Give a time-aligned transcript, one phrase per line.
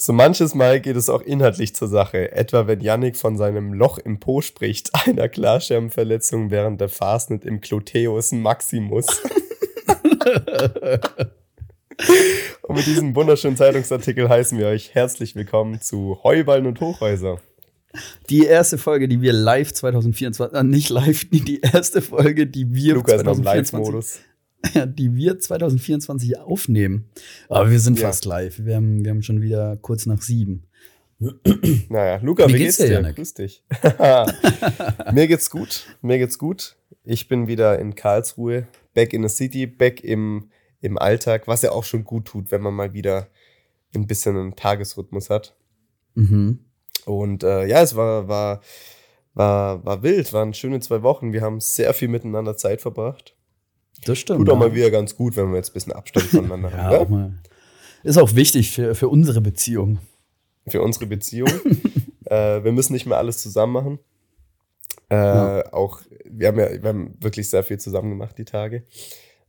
[0.00, 3.98] So manches Mal geht es auch inhaltlich zur Sache, etwa wenn Yannick von seinem Loch
[3.98, 9.08] im Po spricht, einer Klarschirmverletzung während der Fastnet im Gluteus Maximus.
[12.62, 17.40] und mit diesem wunderschönen Zeitungsartikel heißen wir euch herzlich willkommen zu Heuballen und Hochhäuser.
[18.30, 22.94] Die erste Folge, die wir live 2024, äh, nicht live, die erste Folge, die wir
[22.94, 24.20] Lukas 2024, Live-Modus.
[24.86, 27.08] Die wir 2024 aufnehmen.
[27.48, 28.06] Aber wir sind ja.
[28.08, 28.64] fast live.
[28.64, 30.64] Wir haben, wir haben schon wieder kurz nach sieben.
[31.88, 32.94] Naja, Luca, wie, wie geht's, geht's dir?
[32.94, 33.16] Janik?
[33.16, 33.64] Grüß dich.
[35.12, 35.86] Mir geht's gut.
[36.00, 36.76] Mir geht's gut.
[37.04, 40.50] Ich bin wieder in Karlsruhe, back in the city, back im,
[40.80, 43.28] im Alltag, was ja auch schon gut tut, wenn man mal wieder
[43.94, 45.56] ein bisschen einen Tagesrhythmus hat.
[46.14, 46.60] Mhm.
[47.04, 48.60] Und äh, ja, es war, war,
[49.34, 51.32] war, war wild, waren schöne zwei Wochen.
[51.32, 53.34] Wir haben sehr viel miteinander Zeit verbracht.
[54.04, 54.40] Das stimmt.
[54.40, 56.96] Tut auch mal wieder ganz gut, wenn wir jetzt ein bisschen Abstand voneinander ja, haben.
[56.96, 57.32] Auch mal.
[58.04, 59.98] Ist auch wichtig für, für unsere Beziehung.
[60.66, 61.50] Für unsere Beziehung.
[62.26, 63.98] äh, wir müssen nicht mehr alles zusammen machen.
[65.10, 65.72] Äh, ja.
[65.72, 68.84] Auch, wir haben ja wir haben wirklich sehr viel zusammen gemacht die Tage.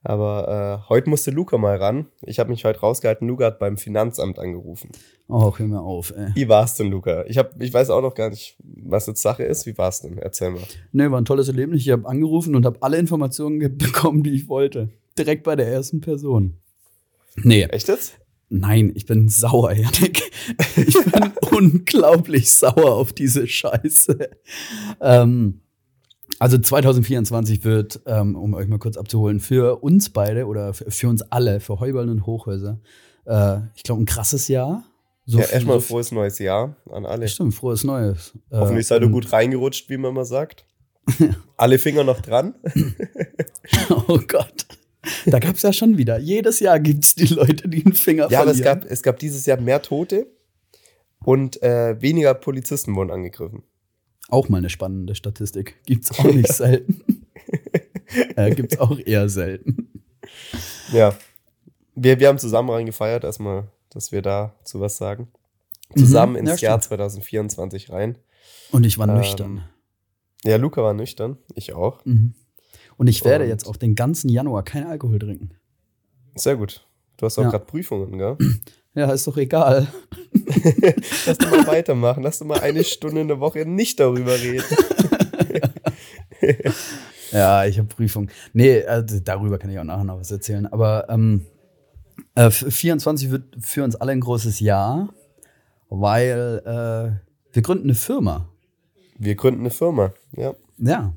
[0.04, 2.08] Aber äh, heute musste Luca mal ran.
[2.22, 3.28] Ich habe mich heute rausgehalten.
[3.28, 4.92] Luca hat beim Finanzamt angerufen.
[5.28, 6.30] Oh, hör mir auf, ey.
[6.36, 7.26] Wie war's denn, Luca?
[7.26, 9.66] Ich, hab, ich weiß auch noch gar nicht, was jetzt Sache ist.
[9.66, 10.18] Wie war's denn?
[10.18, 10.62] Erzähl mal.
[10.94, 11.82] Nee, war ein tolles Erlebnis.
[11.82, 14.90] Ich habe angerufen und habe alle Informationen bekommen, die ich wollte.
[15.18, 16.58] Direkt bei der ersten Person.
[17.36, 17.64] Nee.
[17.64, 18.20] Echt jetzt?
[18.50, 20.32] Nein, ich bin sauer, Janik.
[20.76, 24.30] Ich bin unglaublich sauer auf diese Scheiße.
[25.02, 25.62] Ähm,
[26.40, 31.10] also 2024 wird, ähm, um euch mal kurz abzuholen, für uns beide oder für, für
[31.10, 32.80] uns alle, für Heuballen und Hochhäuser,
[33.26, 34.84] äh, ich glaube, ein krasses Jahr.
[35.26, 37.28] So ja, erstmal so frohes neues Jahr an alle.
[37.28, 38.34] Stimmt, frohes Neues.
[38.50, 40.66] Äh, Hoffentlich seid ihr gut reingerutscht, wie man mal sagt.
[41.58, 42.56] alle Finger noch dran.
[44.08, 44.66] oh Gott.
[45.26, 46.20] Da gab es ja schon wieder.
[46.20, 48.66] Jedes Jahr gibt es die Leute, die einen Finger ja, verlieren.
[48.66, 50.28] Ja, aber es gab, es gab dieses Jahr mehr Tote
[51.24, 53.64] und äh, weniger Polizisten wurden angegriffen.
[54.30, 55.76] Auch mal eine spannende Statistik.
[55.86, 57.26] Gibt's auch nicht selten.
[58.36, 60.04] äh, gibt's auch eher selten.
[60.94, 61.16] Ja.
[61.96, 65.28] Wir, wir haben zusammen reingefeiert, erstmal, dass wir da zu was sagen.
[65.98, 68.18] Zusammen mhm, ins ja, Jahr 2024 rein.
[68.72, 69.64] Und ich war ähm, nüchtern.
[70.44, 71.38] Ja, Luca war nüchtern.
[71.56, 72.06] Ich auch.
[72.06, 72.36] Mhm.
[72.98, 75.52] Und ich werde Und jetzt auch den ganzen Januar kein Alkohol trinken.
[76.36, 76.86] Sehr gut.
[77.18, 77.50] Du hast auch ja.
[77.50, 78.38] gerade Prüfungen, gell?
[78.96, 79.88] Ja, ist doch egal.
[81.26, 82.24] Lass doch mal weitermachen.
[82.24, 84.64] Lass doch mal eine Stunde in der Woche nicht darüber reden.
[87.32, 88.30] ja, ich habe Prüfung.
[88.54, 90.66] Nee, also darüber kann ich auch nachher noch was erzählen.
[90.68, 91.46] Aber ähm,
[92.36, 95.14] äh, 24 wird für uns alle ein großes Jahr,
[95.90, 98.50] weil äh, wir gründen eine Firma.
[99.18, 100.54] Wir gründen eine Firma, ja.
[100.78, 101.14] Ja.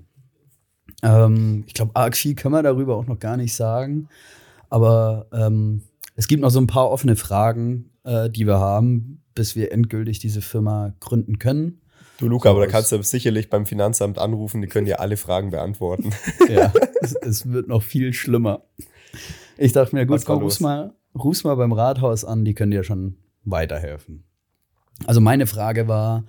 [1.02, 4.08] Ähm, ich glaube, arg viel können wir darüber auch noch gar nicht sagen.
[4.68, 5.82] Aber ähm,
[6.14, 10.18] es gibt noch so ein paar offene Fragen, äh, die wir haben, bis wir endgültig
[10.18, 11.80] diese Firma gründen können.
[12.18, 15.16] Du, Luca, so, aber da kannst du sicherlich beim Finanzamt anrufen, die können dir alle
[15.16, 16.12] Fragen beantworten.
[16.48, 18.64] ja, es, es, wird noch viel schlimmer.
[19.56, 22.84] Ich dachte mir, gut, komm, ruf's mal, ruf's mal beim Rathaus an, die können dir
[22.84, 24.24] schon weiterhelfen.
[25.06, 26.24] Also meine Frage war,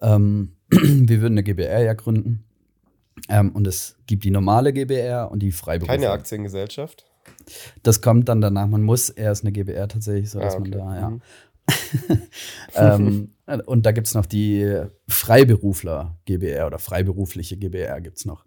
[0.00, 2.44] ähm, wir würden eine GBR ja gründen.
[3.28, 6.00] Ähm, und es gibt die normale GBR und die Freiberufliche.
[6.00, 7.06] Keine Aktiengesellschaft?
[7.82, 8.66] Das kommt dann danach.
[8.66, 10.70] Man muss erst eine GBR tatsächlich, so dass ah, okay.
[10.70, 11.10] man da, ja.
[11.10, 11.20] Mhm.
[12.74, 13.30] ähm,
[13.66, 18.44] und da gibt es noch die Freiberufler GBR oder freiberufliche GBR gibt es noch.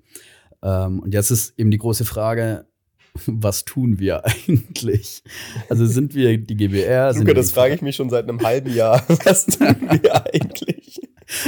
[0.63, 2.65] Ähm, und jetzt ist eben die große Frage,
[3.25, 5.23] was tun wir eigentlich?
[5.69, 7.13] Also sind wir die GBR?
[7.13, 9.03] Luca, das frage ich mich schon seit einem halben Jahr.
[9.25, 11.01] Was tun wir eigentlich?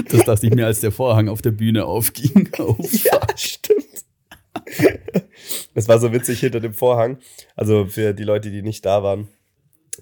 [0.10, 2.50] Das dachte ich mir, als der Vorhang auf der Bühne aufging.
[2.60, 3.04] Auf.
[3.04, 3.91] Ja, stimmt.
[5.74, 7.18] Es war so witzig hinter dem Vorhang.
[7.56, 9.28] Also für die Leute, die nicht da waren.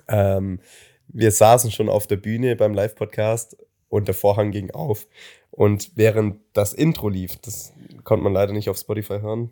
[0.08, 0.60] Ähm,
[1.08, 3.58] wir saßen schon auf der Bühne beim Live-Podcast
[3.90, 5.08] und der Vorhang ging auf.
[5.52, 9.52] Und während das Intro lief, das konnte man leider nicht auf Spotify hören,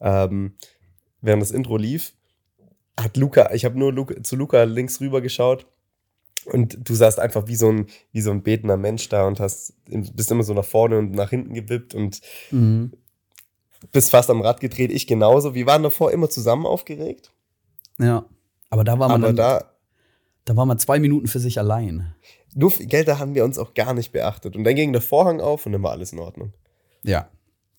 [0.00, 0.56] ähm,
[1.20, 2.12] während das Intro lief,
[2.98, 5.66] hat Luca, ich habe nur Luca, zu Luca links rüber geschaut
[6.46, 9.74] und du saßt einfach wie so ein, wie so ein betender Mensch da und hast,
[9.86, 12.20] bist immer so nach vorne und nach hinten gewippt und
[12.52, 12.92] mhm
[13.92, 15.54] bist fast am Rad gedreht, ich genauso.
[15.54, 17.32] Wir waren davor immer zusammen aufgeregt.
[17.98, 18.24] Ja,
[18.70, 19.70] aber da war man aber dann, da,
[20.44, 22.14] da war man zwei Minuten für sich allein.
[22.54, 24.56] Nur Geld, da haben wir uns auch gar nicht beachtet.
[24.56, 26.52] Und dann ging der Vorhang auf und dann war alles in Ordnung.
[27.02, 27.28] Ja,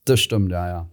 [0.05, 0.89] das stimmt, ja, ja.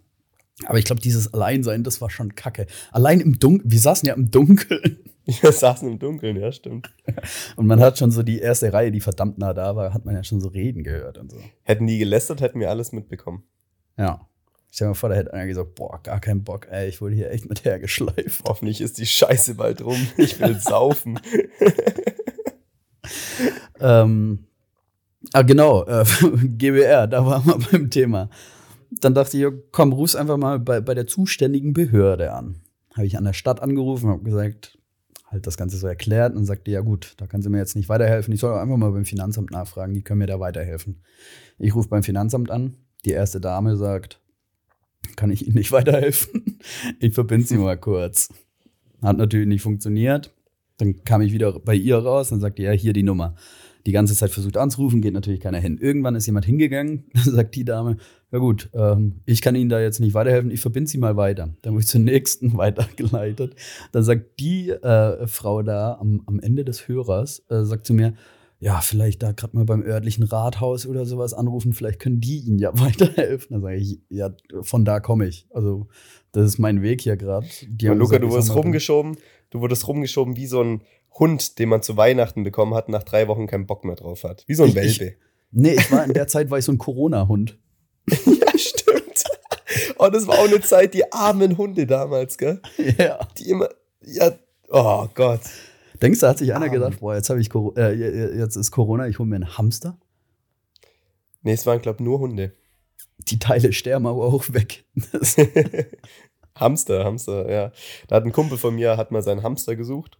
[0.67, 2.67] Aber ich glaube, dieses Alleinsein, das war schon kacke.
[2.91, 4.99] Allein im Dunkeln, wir saßen ja im Dunkeln.
[5.25, 6.93] Wir saßen im Dunkeln, ja, stimmt.
[7.57, 10.17] Und man hat schon so die erste Reihe, die verdammt nah da war, hat man
[10.17, 11.39] ja schon so reden gehört und so.
[11.63, 13.45] Hätten die gelästert, hätten wir alles mitbekommen.
[13.97, 14.27] Ja.
[14.75, 17.15] Stell dir mal vor, da hätte einer gesagt, boah, gar keinen Bock, ey, ich wurde
[17.15, 18.43] hier echt mit hergeschleift.
[18.49, 19.99] Hoffentlich ist die Scheiße bald rum.
[20.17, 21.21] Ich will saufen.
[23.81, 24.47] ähm,
[25.35, 26.07] ah, genau, äh,
[26.57, 28.31] GBR, da waren wir beim Thema.
[28.91, 32.63] Dann dachte ich, komm, ruf's einfach mal bei, bei der zuständigen Behörde an.
[32.95, 34.79] Habe ich an der Stadt angerufen, habe gesagt,
[35.27, 37.91] halt das Ganze so erklärt und sagte, ja gut, da kann sie mir jetzt nicht
[37.91, 38.33] weiterhelfen.
[38.33, 41.03] Ich soll einfach mal beim Finanzamt nachfragen, die können mir da weiterhelfen.
[41.59, 44.22] Ich rufe beim Finanzamt an, die erste Dame sagt,
[45.17, 46.59] kann ich Ihnen nicht weiterhelfen?
[47.01, 48.33] Ich verbinde Sie mal kurz.
[49.03, 50.33] Hat natürlich nicht funktioniert.
[50.79, 53.35] Dann kam ich wieder bei ihr raus und sagte, ja, hier die Nummer.
[53.85, 55.77] Die ganze Zeit versucht anzurufen, geht natürlich keiner hin.
[55.79, 57.97] Irgendwann ist jemand hingegangen, sagt die Dame,
[58.31, 61.51] ja gut, ähm, ich kann Ihnen da jetzt nicht weiterhelfen, ich verbinde Sie mal weiter.
[61.63, 63.57] Dann wurde ich zur nächsten weitergeleitet.
[63.91, 68.15] Dann sagt die äh, Frau da am, am Ende des Hörers, äh, sagt zu mir,
[68.63, 72.61] ja, vielleicht da gerade mal beim örtlichen Rathaus oder sowas anrufen, vielleicht können die Ihnen
[72.61, 73.49] ja weiterhelfen.
[73.51, 74.31] Dann sage ich, ja,
[74.61, 75.49] von da komme ich.
[75.51, 75.89] Also,
[76.31, 77.45] das ist mein Weg hier gerade.
[77.81, 79.17] Luca, du wurdest rumgeschoben,
[79.51, 80.83] du wurdest rumgeschoben wie so ein
[81.19, 84.45] Hund, den man zu Weihnachten bekommen hat, nach drei Wochen keinen Bock mehr drauf hat.
[84.47, 85.05] Wie so ein ich, Welpe.
[85.07, 85.17] Ich,
[85.51, 87.59] nee, ich war in der Zeit war ich so ein Corona-Hund.
[88.09, 89.25] ja, stimmt.
[89.97, 92.63] Und oh, das war auch eine Zeit, die armen Hunde damals, gell?
[92.97, 93.27] Ja.
[93.37, 93.69] Die immer,
[94.03, 94.33] ja,
[94.69, 95.41] oh Gott.
[96.03, 99.29] Denkst du, hat sich einer gedacht, boah, jetzt, ich, äh, jetzt ist Corona, ich hole
[99.29, 99.97] mir einen Hamster?
[101.43, 102.55] Nee, es waren, glaube ich, nur Hunde.
[103.19, 104.85] Die Teile sterben aber auch weg.
[106.57, 107.73] Hamster, Hamster, ja.
[108.09, 110.19] Da hat ein Kumpel von mir, hat mal seinen Hamster gesucht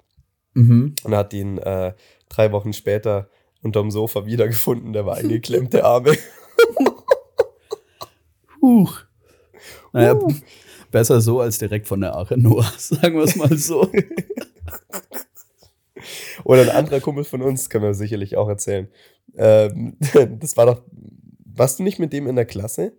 [0.55, 0.95] mhm.
[1.03, 1.95] und hat ihn äh,
[2.29, 3.29] drei Wochen später
[3.61, 4.93] unterm Sofa wiedergefunden.
[4.93, 6.17] Der war eingeklemmt, der Arme.
[8.63, 9.01] Huch.
[9.93, 10.33] Naja, uh.
[10.93, 13.91] besser so als direkt von der Arche Noah, sagen wir es mal so.
[16.45, 18.89] Oder ein anderer Kumpel von uns, können wir sicherlich auch erzählen.
[19.37, 19.97] Ähm,
[20.41, 20.83] das war doch,
[21.45, 22.93] warst du nicht mit dem in der Klasse?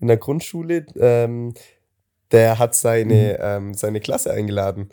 [0.00, 0.86] In der Grundschule?
[0.96, 1.54] Ähm,
[2.32, 3.68] der hat seine, mhm.
[3.68, 4.90] ähm, seine Klasse eingeladen.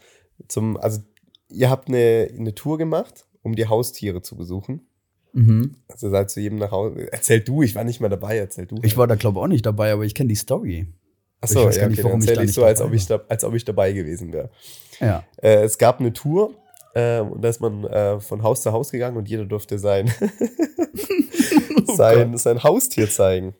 [0.47, 1.01] Zum, also,
[1.49, 4.87] ihr habt eine, eine Tour gemacht, um die Haustiere zu besuchen.
[5.33, 5.77] Mhm.
[5.87, 7.11] Also seid zu jedem nach Hause.
[7.11, 8.77] Erzähl du, ich war nicht mal dabei, erzähl du.
[8.83, 10.87] Ich war da, glaube ich, auch nicht dabei, aber ich kenne die Story.
[11.41, 13.53] Achso, ja, okay, nicht, warum ich da nicht so, als ob, ich da, als ob
[13.53, 14.49] ich dabei gewesen wäre.
[14.99, 15.25] Ja.
[15.41, 16.53] Äh, es gab eine Tour
[16.93, 20.11] äh, und da ist man äh, von Haus zu Haus gegangen und jeder durfte sein,
[21.87, 23.55] oh sein, sein Haustier zeigen.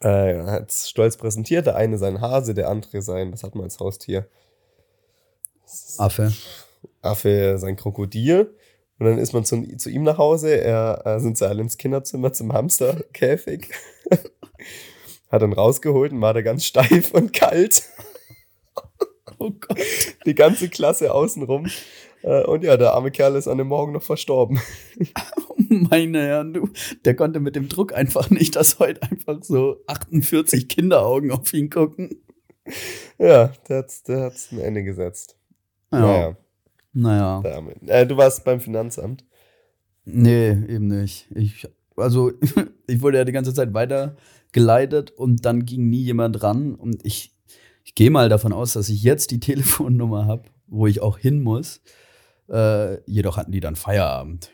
[0.00, 1.66] Äh, hat es stolz präsentiert.
[1.66, 4.26] Der eine sein Hase, der andere sein, was hat man als Haustier?
[5.98, 6.32] Affe.
[7.02, 8.54] Affe, sein Krokodil.
[8.98, 10.54] Und dann ist man zu, zu ihm nach Hause.
[10.54, 13.70] Er äh, sind sie alle ins Kinderzimmer zum Hamsterkäfig.
[15.30, 17.82] hat dann rausgeholt und war da ganz steif und kalt.
[19.38, 19.78] Oh Gott.
[20.26, 21.66] Die ganze Klasse außenrum
[22.24, 24.60] und ja, der arme Kerl ist an dem Morgen noch verstorben.
[25.68, 26.68] Meine Herren, du,
[27.04, 31.68] der konnte mit dem Druck einfach nicht, dass heute einfach so 48 Kinderaugen auf ihn
[31.68, 32.22] gucken.
[33.18, 35.36] Ja, der hat der hat's ein Ende gesetzt.
[35.92, 36.00] Ja.
[36.92, 37.42] Naja.
[37.42, 37.42] Naja.
[37.86, 39.24] Äh, du warst beim Finanzamt?
[40.04, 41.26] Nee, eben nicht.
[41.34, 42.32] Ich, also,
[42.86, 46.74] ich wurde ja die ganze Zeit weitergeleitet und dann ging nie jemand ran.
[46.74, 47.34] Und ich,
[47.84, 51.42] ich gehe mal davon aus, dass ich jetzt die Telefonnummer habe, wo ich auch hin
[51.42, 51.82] muss.
[52.48, 54.50] Äh, jedoch hatten die dann Feierabend.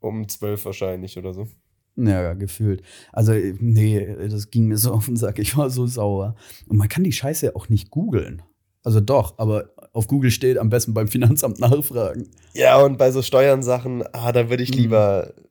[0.00, 1.48] Um zwölf wahrscheinlich oder so.
[1.96, 2.82] Ja, gefühlt.
[3.12, 5.40] Also, nee, das ging mir so auf den Sack.
[5.40, 6.36] Ich war so sauer.
[6.68, 8.42] Und man kann die Scheiße auch nicht googeln.
[8.84, 12.28] Also doch, aber auf Google steht am besten beim Finanzamt nachfragen.
[12.54, 14.76] Ja, und bei so Steuern-Sachen, ah, da würde ich mhm.
[14.76, 15.42] lieber, mhm.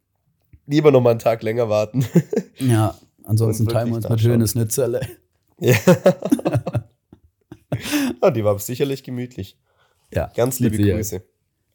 [0.68, 2.06] lieber noch mal einen Tag länger warten.
[2.60, 5.02] Ja, ansonsten teilen wir uns mit Höhen eine Zelle.
[5.60, 5.76] Ja.
[8.22, 9.60] ah, die war sicherlich gemütlich.
[10.12, 10.32] Ja.
[10.36, 11.22] Ganz liebe Grüße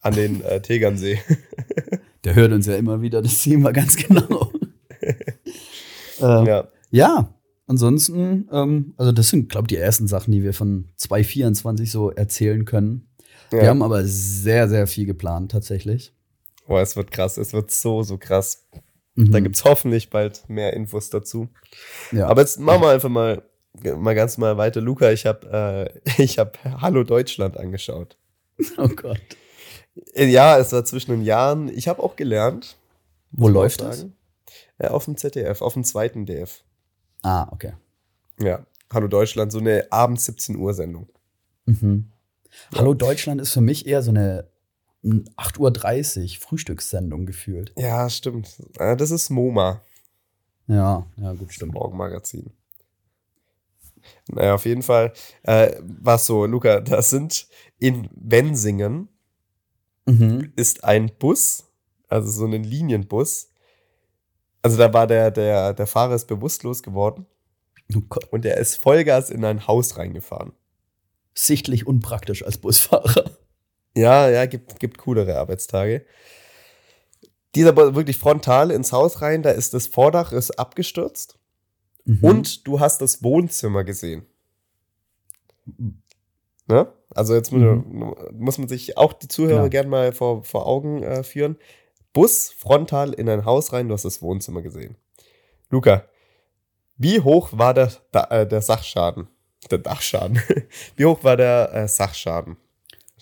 [0.02, 1.18] an den äh, Tegernsee.
[2.24, 4.52] Der hört uns ja immer wieder, das sehen wir ganz genau.
[6.20, 6.68] ähm, ja.
[6.90, 7.34] ja,
[7.66, 12.10] ansonsten, ähm, also das sind, glaube ich, die ersten Sachen, die wir von 2024 so
[12.10, 13.08] erzählen können.
[13.50, 13.62] Ja.
[13.62, 16.14] Wir haben aber sehr, sehr viel geplant tatsächlich.
[16.66, 18.68] Boah, es wird krass, es wird so, so krass.
[19.14, 19.32] Mhm.
[19.32, 21.48] Da gibt es hoffentlich bald mehr Infos dazu.
[22.12, 22.28] Ja.
[22.28, 23.42] Aber jetzt machen wir einfach mal,
[23.96, 24.80] mal ganz mal weiter.
[24.80, 28.16] Luca, ich habe äh, hab Hallo Deutschland angeschaut.
[28.78, 29.20] Oh Gott.
[30.14, 31.68] Äh, ja, es war zwischen den Jahren.
[31.68, 32.76] Ich habe auch gelernt.
[33.30, 34.06] Wo läuft das?
[34.80, 36.64] Ja, auf dem ZDF, auf dem zweiten DF.
[37.22, 37.72] Ah, okay.
[38.40, 41.08] Ja, Hallo Deutschland, so eine abends 17 Uhr Sendung.
[41.64, 42.10] Mhm.
[42.72, 42.80] Ja.
[42.80, 44.46] Hallo Deutschland ist für mich eher so eine
[45.02, 47.72] 8.30 Uhr Frühstückssendung gefühlt.
[47.78, 48.62] Ja, stimmt.
[48.74, 49.80] Das ist MoMA.
[50.66, 51.72] Ja, ja, gut, stimmt.
[51.72, 52.52] Morgenmagazin.
[54.28, 57.46] Naja, auf jeden Fall äh, war es so, Luca, das sind
[57.78, 59.08] in Wensingen
[60.06, 60.52] mhm.
[60.56, 61.64] ist ein Bus,
[62.08, 63.50] also so ein Linienbus.
[64.62, 67.26] Also da war der, der, der Fahrer ist bewusstlos geworden.
[67.94, 70.52] Oh und er ist Vollgas in ein Haus reingefahren.
[71.34, 73.36] Sichtlich unpraktisch als Busfahrer.
[73.94, 76.06] Ja, ja, gibt, gibt coolere Arbeitstage.
[77.54, 81.38] Die ist aber wirklich frontal ins Haus rein, da ist das Vordach ist abgestürzt
[82.04, 82.18] mhm.
[82.22, 84.26] und du hast das Wohnzimmer gesehen.
[86.66, 86.90] Ne?
[87.14, 88.14] Also jetzt mhm.
[88.32, 89.68] muss man sich auch die Zuhörer genau.
[89.68, 91.56] gerne mal vor, vor Augen äh, führen.
[92.12, 94.96] Bus frontal in ein Haus rein, du hast das Wohnzimmer gesehen.
[95.70, 96.04] Luca,
[96.96, 99.28] wie hoch war der, äh, der Sachschaden?
[99.70, 100.42] Der Dachschaden.
[100.96, 102.56] Wie hoch war der äh, Sachschaden?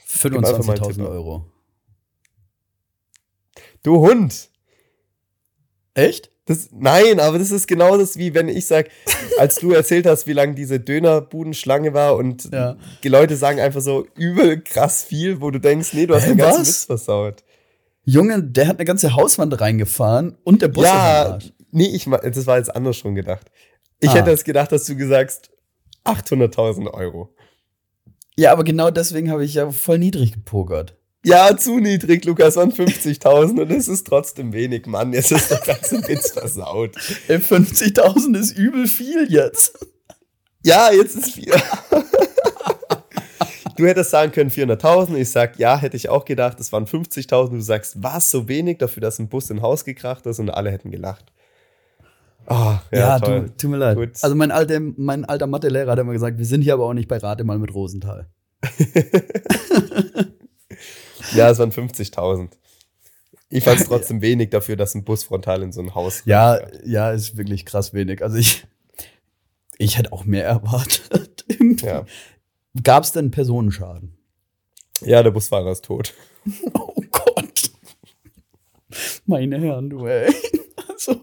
[0.07, 1.45] 25.000 Euro.
[3.83, 4.51] Du Hund!
[5.95, 6.30] Echt?
[6.47, 8.89] Das, nein, aber das ist genau das, wie wenn ich sage,
[9.39, 12.77] als du erzählt hast, wie lang diese Dönerbudenschlange war und ja.
[13.05, 16.39] die Leute sagen einfach so übel krass viel, wo du denkst, nee, du hast den
[16.39, 17.45] ganzen Witz versaut.
[18.05, 22.47] Junge, der hat eine ganze Hauswand reingefahren und der Bus ja, ist Nee, ich, das
[22.47, 23.51] war jetzt anders schon gedacht.
[24.01, 24.15] Ich ah.
[24.15, 25.51] hätte es gedacht, dass du gesagt
[26.05, 27.35] 800.000 Euro.
[28.37, 30.97] Ja, aber genau deswegen habe ich ja voll niedrig gepokert.
[31.23, 35.13] Ja, zu niedrig, Lukas, waren 50.000 und es ist trotzdem wenig, Mann.
[35.13, 36.97] Jetzt ist der ganze Witz versaut.
[36.97, 39.79] 50.000 ist übel viel jetzt.
[40.63, 41.53] Ja, jetzt ist viel.
[43.77, 45.15] du hättest sagen können 400.000.
[45.17, 47.51] Ich sag, ja, hätte ich auch gedacht, es waren 50.000.
[47.51, 50.71] Du sagst, was, so wenig dafür, dass ein Bus in Haus gekracht ist und alle
[50.71, 51.33] hätten gelacht.
[52.47, 53.97] Oh, ja, ja du, tut mir leid.
[53.97, 54.13] Gut.
[54.23, 57.09] Also mein alter, mein alter Mathelehrer hat immer gesagt, wir sind hier aber auch nicht
[57.09, 58.27] bei Rate mal mit Rosenthal.
[61.35, 62.49] ja, es waren 50.000.
[63.51, 64.23] Ich fand es trotzdem ja.
[64.23, 66.87] wenig dafür, dass ein Bus frontal in so ein Haus Ja, fährt.
[66.87, 68.23] ja, ist wirklich krass wenig.
[68.23, 68.67] Also ich,
[69.79, 71.45] ich hätte auch mehr erwartet.
[71.83, 72.05] ja.
[72.83, 74.17] Gab es denn Personenschaden?
[75.01, 76.15] Ja, der Busfahrer ist tot.
[76.75, 77.71] Oh Gott.
[79.27, 80.35] Meine Herren, du ey.
[80.89, 81.21] Also,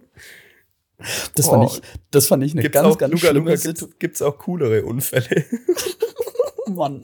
[1.34, 1.52] das, oh.
[1.52, 4.22] fand ich, das fand ich eine gibt's ganz, auch, ganz Luca, schlimme Luca, gibt's, gibt's
[4.22, 5.46] auch coolere Unfälle?
[6.68, 7.02] Mann.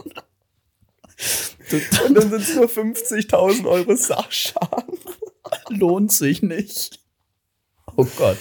[2.07, 4.97] Und dann sind es nur 50.000 Euro Sachschaden.
[5.69, 6.99] Lohnt sich nicht.
[7.95, 8.37] Oh Gott.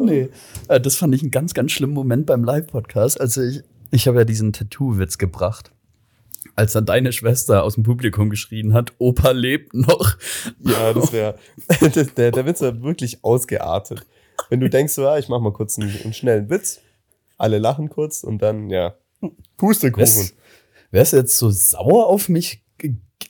[0.00, 0.28] Nee.
[0.68, 3.20] Äh, das fand ich einen ganz, ganz schlimmen Moment beim Live-Podcast.
[3.20, 5.72] Also ich, ich habe ja diesen Tattoo-Witz gebracht.
[6.56, 10.16] Als dann deine Schwester aus dem Publikum geschrien hat, Opa lebt noch.
[10.60, 11.38] Ja, das wäre.
[12.16, 14.06] der, der Witz war wirklich ausgeartet.
[14.50, 16.80] Wenn du denkst, so, ja, ich mach mal kurz einen, einen schnellen Witz,
[17.38, 18.94] alle lachen kurz und dann, ja,
[19.56, 20.30] Pustekuchen.
[20.90, 22.63] Wärst du jetzt so sauer auf mich?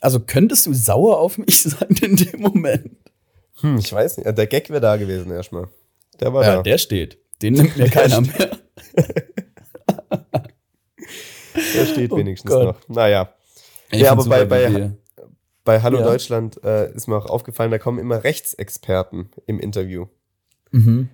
[0.00, 2.96] Also könntest du sauer auf mich sein in dem Moment?
[3.60, 4.38] Hm, ich weiß nicht.
[4.38, 5.68] Der Gag wäre da gewesen erstmal.
[6.20, 6.62] Der war ja, da.
[6.62, 7.18] der steht.
[7.42, 8.58] Den nimmt mir keiner mehr.
[11.74, 12.64] der steht oh wenigstens Gott.
[12.64, 12.88] noch.
[12.88, 13.34] Naja.
[13.90, 14.92] Ich ja, aber bei, bei,
[15.64, 16.04] bei Hallo ja.
[16.04, 20.06] Deutschland äh, ist mir auch aufgefallen, da kommen immer Rechtsexperten im Interview.
[20.70, 21.08] Mhm.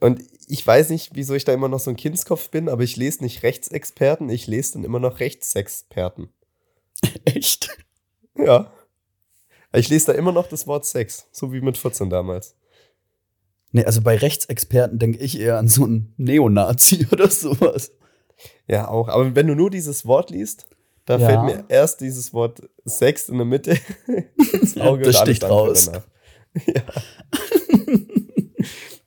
[0.00, 2.96] Und ich weiß nicht, wieso ich da immer noch so ein Kindskopf bin, aber ich
[2.96, 6.28] lese nicht Rechtsexperten, ich lese dann immer noch Rechtssexperten.
[7.24, 7.68] Echt?
[8.36, 8.72] Ja.
[9.72, 12.56] Ich lese da immer noch das Wort Sex, so wie mit 14 damals.
[13.70, 17.92] Nee, also bei Rechtsexperten denke ich eher an so einen Neonazi oder sowas.
[18.66, 19.08] Ja, auch.
[19.08, 20.66] Aber wenn du nur dieses Wort liest,
[21.04, 21.26] da ja.
[21.26, 23.78] fällt mir erst dieses Wort Sex in der Mitte
[24.52, 25.04] ins Auge.
[25.04, 25.90] das sticht raus.
[26.66, 26.82] Ja.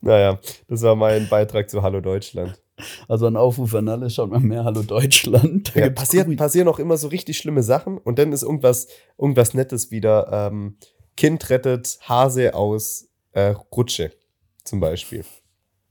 [0.01, 2.59] Naja, das war mein Beitrag zu Hallo Deutschland.
[3.07, 5.73] Also ein Aufruf an alle, schaut mal mehr Hallo Deutschland.
[5.75, 9.91] Ja, passiert, passieren auch immer so richtig schlimme Sachen und dann ist irgendwas, irgendwas Nettes
[9.91, 10.29] wieder.
[10.31, 10.77] Ähm,
[11.17, 14.11] kind rettet Hase aus äh, Rutsche
[14.63, 15.23] zum Beispiel.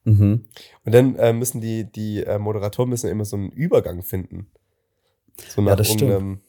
[0.05, 0.47] Mhm.
[0.85, 4.51] Und dann äh, müssen die, die äh, Moderatoren müssen immer so einen Übergang finden.
[5.49, 6.41] So nach ja, irgendeinem,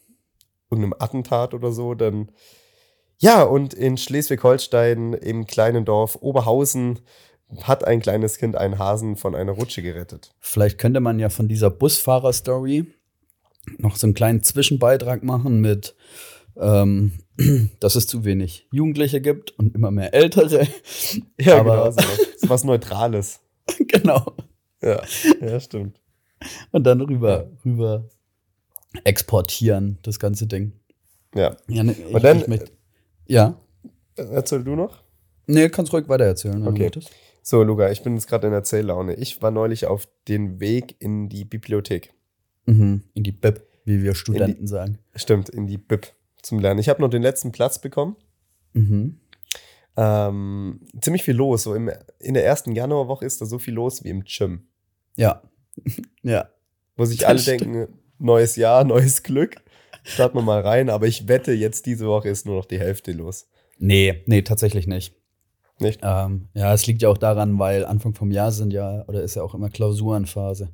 [0.70, 1.94] irgendeinem Attentat oder so.
[1.94, 2.32] Dann
[3.20, 7.00] ja, und in Schleswig-Holstein im kleinen Dorf Oberhausen
[7.64, 10.34] hat ein kleines Kind einen Hasen von einer Rutsche gerettet.
[10.40, 12.86] Vielleicht könnte man ja von dieser Busfahrer-Story
[13.78, 15.96] noch so einen kleinen Zwischenbeitrag machen mit,
[16.58, 17.14] ähm,
[17.80, 20.68] dass es zu wenig Jugendliche gibt und immer mehr Ältere.
[21.40, 22.08] Ja, Aber genau.
[22.38, 23.42] So was Neutrales.
[23.88, 24.36] genau.
[24.82, 25.02] Ja,
[25.42, 26.00] ja, stimmt.
[26.72, 28.10] Und dann rüber, rüber
[29.04, 30.74] exportieren, das ganze Ding.
[31.36, 31.56] Ja.
[31.68, 32.72] ja ne, ich, und dann, möchte,
[33.28, 33.60] ja.
[34.16, 35.04] Erzähl du noch?
[35.48, 36.90] Nee, kannst ruhig weiter erzählen, wenn okay.
[36.90, 37.12] du möchtest.
[37.42, 39.16] So, Luca, ich bin jetzt gerade in Erzähllaune.
[39.16, 42.14] Ich war neulich auf den Weg in die Bibliothek.
[42.66, 45.00] Mhm, in die Bib, wie wir Studenten die, sagen.
[45.16, 46.08] Stimmt, in die Bib
[46.42, 46.80] zum Lernen.
[46.80, 48.16] Ich habe noch den letzten Platz bekommen.
[48.74, 49.20] Mhm.
[49.98, 51.64] Ähm, ziemlich viel los.
[51.64, 54.68] So im, in der ersten Januarwoche ist da so viel los wie im Gym.
[55.18, 55.42] Ja.
[56.22, 56.50] ja.
[56.96, 57.62] Wo sich alle stimmt.
[57.62, 57.88] denken,
[58.20, 59.58] neues Jahr, neues Glück.
[60.04, 63.12] Starten wir mal rein, aber ich wette, jetzt diese Woche ist nur noch die Hälfte
[63.12, 63.48] los.
[63.78, 65.16] Nee, nee, tatsächlich nicht.
[65.82, 66.00] Nicht?
[66.04, 69.36] Ähm, ja, es liegt ja auch daran, weil Anfang vom Jahr sind ja, oder ist
[69.36, 70.70] ja auch immer Klausurenphase.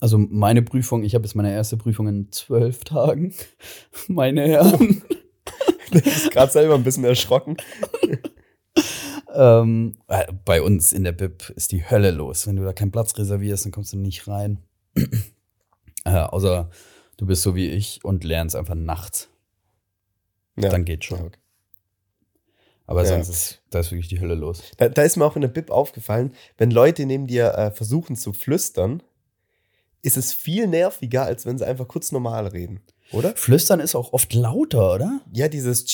[0.00, 3.32] Also meine Prüfung, ich habe jetzt meine erste Prüfung in zwölf Tagen.
[4.08, 5.00] Meine Herren.
[5.08, 5.14] Oh.
[5.92, 7.56] Du bist gerade selber ein bisschen erschrocken.
[9.32, 12.48] ähm, äh, bei uns in der Bib ist die Hölle los.
[12.48, 14.58] Wenn du da keinen Platz reservierst, dann kommst du nicht rein.
[16.04, 16.70] äh, außer
[17.18, 19.28] du bist so wie ich und lernst einfach nachts.
[20.56, 20.70] Ja.
[20.70, 21.20] Dann geht schon.
[21.20, 21.38] Okay.
[22.92, 23.08] Aber ja.
[23.08, 24.62] sonst ist da ist wirklich die Hölle los.
[24.76, 28.16] Da, da, ist mir auch in der Bib aufgefallen, wenn Leute neben dir äh, versuchen
[28.16, 29.02] zu flüstern,
[30.02, 32.80] ist es viel nerviger, als wenn sie einfach kurz normal reden,
[33.10, 33.34] oder?
[33.34, 35.20] Flüstern ist auch oft lauter, oder?
[35.32, 35.86] Ja, dieses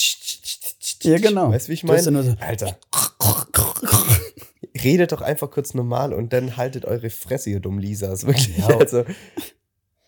[1.03, 1.51] Ja, genau.
[1.51, 2.01] Weißt du, wie ich meine?
[2.01, 2.77] So Alter.
[4.83, 8.25] Redet doch einfach kurz normal und dann haltet eure Fresse, ihr dummen Lisas.
[8.25, 8.57] Wirklich.
[8.57, 8.77] Ja.
[8.77, 9.05] Also.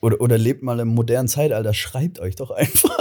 [0.02, 3.01] Oder, oder lebt mal im modernen Zeitalter, schreibt euch doch einfach.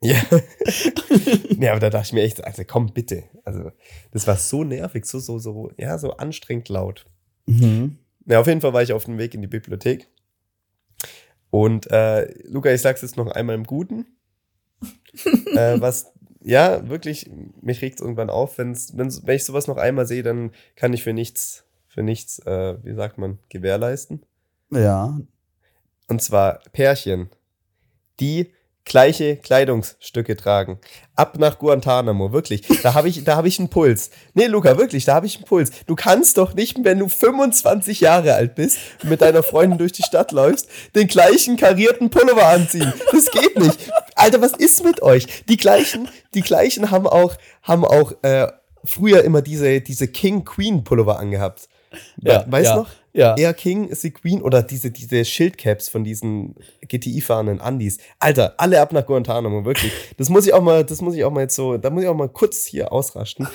[0.00, 0.16] Ja.
[1.58, 3.24] ja, aber da dachte ich mir echt, also komm bitte.
[3.44, 3.72] Also,
[4.12, 7.06] das war so nervig, so, so, so, ja, so anstrengend laut.
[7.46, 7.98] Mhm.
[8.26, 10.08] Ja, auf jeden Fall war ich auf dem Weg in die Bibliothek.
[11.50, 14.06] Und äh, Luca, ich sag's jetzt noch einmal im Guten.
[15.56, 18.58] äh, was, ja, wirklich, mich regt es irgendwann auf.
[18.58, 22.38] Wenn's, wenn's, wenn ich sowas noch einmal sehe, dann kann ich für nichts, für nichts,
[22.40, 24.24] äh, wie sagt man, gewährleisten.
[24.70, 25.18] Ja.
[26.06, 27.30] Und zwar Pärchen,
[28.20, 28.52] die
[28.88, 30.78] gleiche Kleidungsstücke tragen.
[31.14, 32.62] Ab nach Guantanamo, wirklich.
[32.82, 34.10] Da habe ich, da habe ich einen Puls.
[34.34, 35.70] Nee, Luca, wirklich, da habe ich einen Puls.
[35.86, 40.02] Du kannst doch nicht, wenn du 25 Jahre alt bist, mit deiner Freundin durch die
[40.02, 42.92] Stadt läufst, den gleichen karierten Pullover anziehen.
[43.12, 43.78] Das geht nicht.
[44.14, 45.26] Alter, was ist mit euch?
[45.48, 48.48] Die gleichen, die gleichen haben auch, haben auch äh,
[48.84, 51.68] früher immer diese, diese King Queen Pullover angehabt.
[52.20, 52.76] Ja, weißt du ja.
[52.76, 52.90] noch?
[53.12, 53.36] Ja.
[53.36, 56.54] Air King ist die Queen oder diese, diese Schildcaps von diesen
[56.86, 57.98] GTI-fahrenden Andis.
[58.18, 59.92] Alter, alle ab nach Guantanamo, wirklich.
[60.16, 62.08] Das muss ich auch mal, das muss ich auch mal jetzt so, da muss ich
[62.08, 63.48] auch mal kurz hier ausrasten.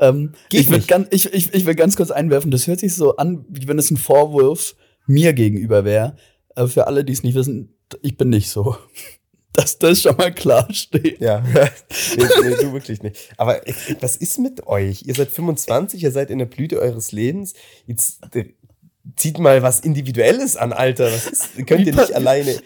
[0.00, 3.16] Ähm, ich, will ganz, ich, ich, ich will ganz kurz einwerfen, das hört sich so
[3.16, 4.74] an, wie wenn es ein Vorwurf
[5.06, 6.16] mir gegenüber wäre.
[6.54, 8.76] Aber für alle, die es nicht wissen, ich bin nicht so
[9.54, 11.20] dass das schon mal klar steht.
[11.20, 11.42] Ja,
[12.16, 13.32] nee, nee, du wirklich nicht.
[13.36, 13.60] Aber
[14.00, 15.02] was ist mit euch?
[15.06, 17.54] Ihr seid 25, ihr seid in der Blüte eures Lebens.
[17.86, 18.46] Jetzt äh,
[19.16, 21.06] zieht mal was Individuelles an, Alter.
[21.06, 22.58] Was ist, könnt ihr nicht alleine.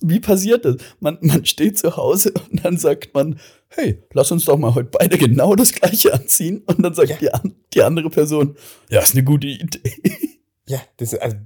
[0.00, 0.76] Wie passiert das?
[1.00, 4.90] Man, man steht zu Hause und dann sagt man, hey, lass uns doch mal heute
[4.92, 6.62] beide genau das Gleiche anziehen.
[6.66, 7.38] Und dann sagt ja.
[7.42, 8.56] die, die andere Person,
[8.90, 10.37] ja, ist eine gute Idee.
[10.68, 11.36] Ja, das ist, also,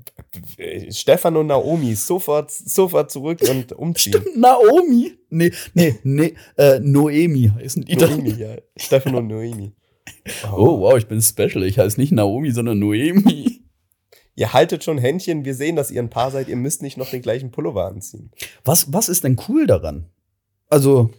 [0.90, 4.14] Stefan und Naomi sofort, sofort zurück und umziehen.
[4.14, 5.16] Stimmt, Naomi?
[5.30, 8.56] Nee, nee, nee, äh, Noemi heißen die Noemi, ja.
[8.76, 9.72] Stefan und Noemi.
[10.44, 10.56] Oh.
[10.56, 11.62] oh, wow, ich bin special.
[11.64, 13.60] Ich heiße nicht Naomi, sondern Noemi.
[14.34, 17.10] Ihr haltet schon Händchen, wir sehen, dass ihr ein Paar seid, ihr müsst nicht noch
[17.10, 18.30] den gleichen Pullover anziehen.
[18.64, 20.06] Was, was ist denn cool daran?
[20.68, 21.10] Also.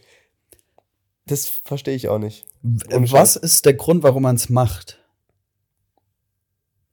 [1.25, 2.45] Das verstehe ich auch nicht.
[2.61, 4.99] was ist der Grund, warum man es macht?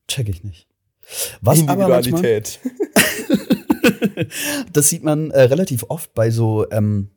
[0.07, 0.70] Check ich nicht.
[1.41, 2.61] Was Individualität.
[2.63, 4.27] Manchmal,
[4.73, 7.11] das sieht man äh, relativ oft bei so ähm,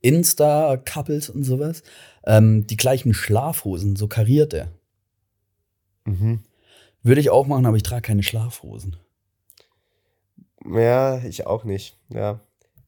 [0.00, 1.82] Insta-Couples und sowas.
[2.26, 4.68] Ähm, die gleichen Schlafhosen, so karierte.
[6.04, 6.40] Mhm.
[7.02, 8.96] Würde ich auch machen, aber ich trage keine Schlafhosen.
[10.64, 11.98] Ja, ich auch nicht.
[12.08, 12.40] Ja.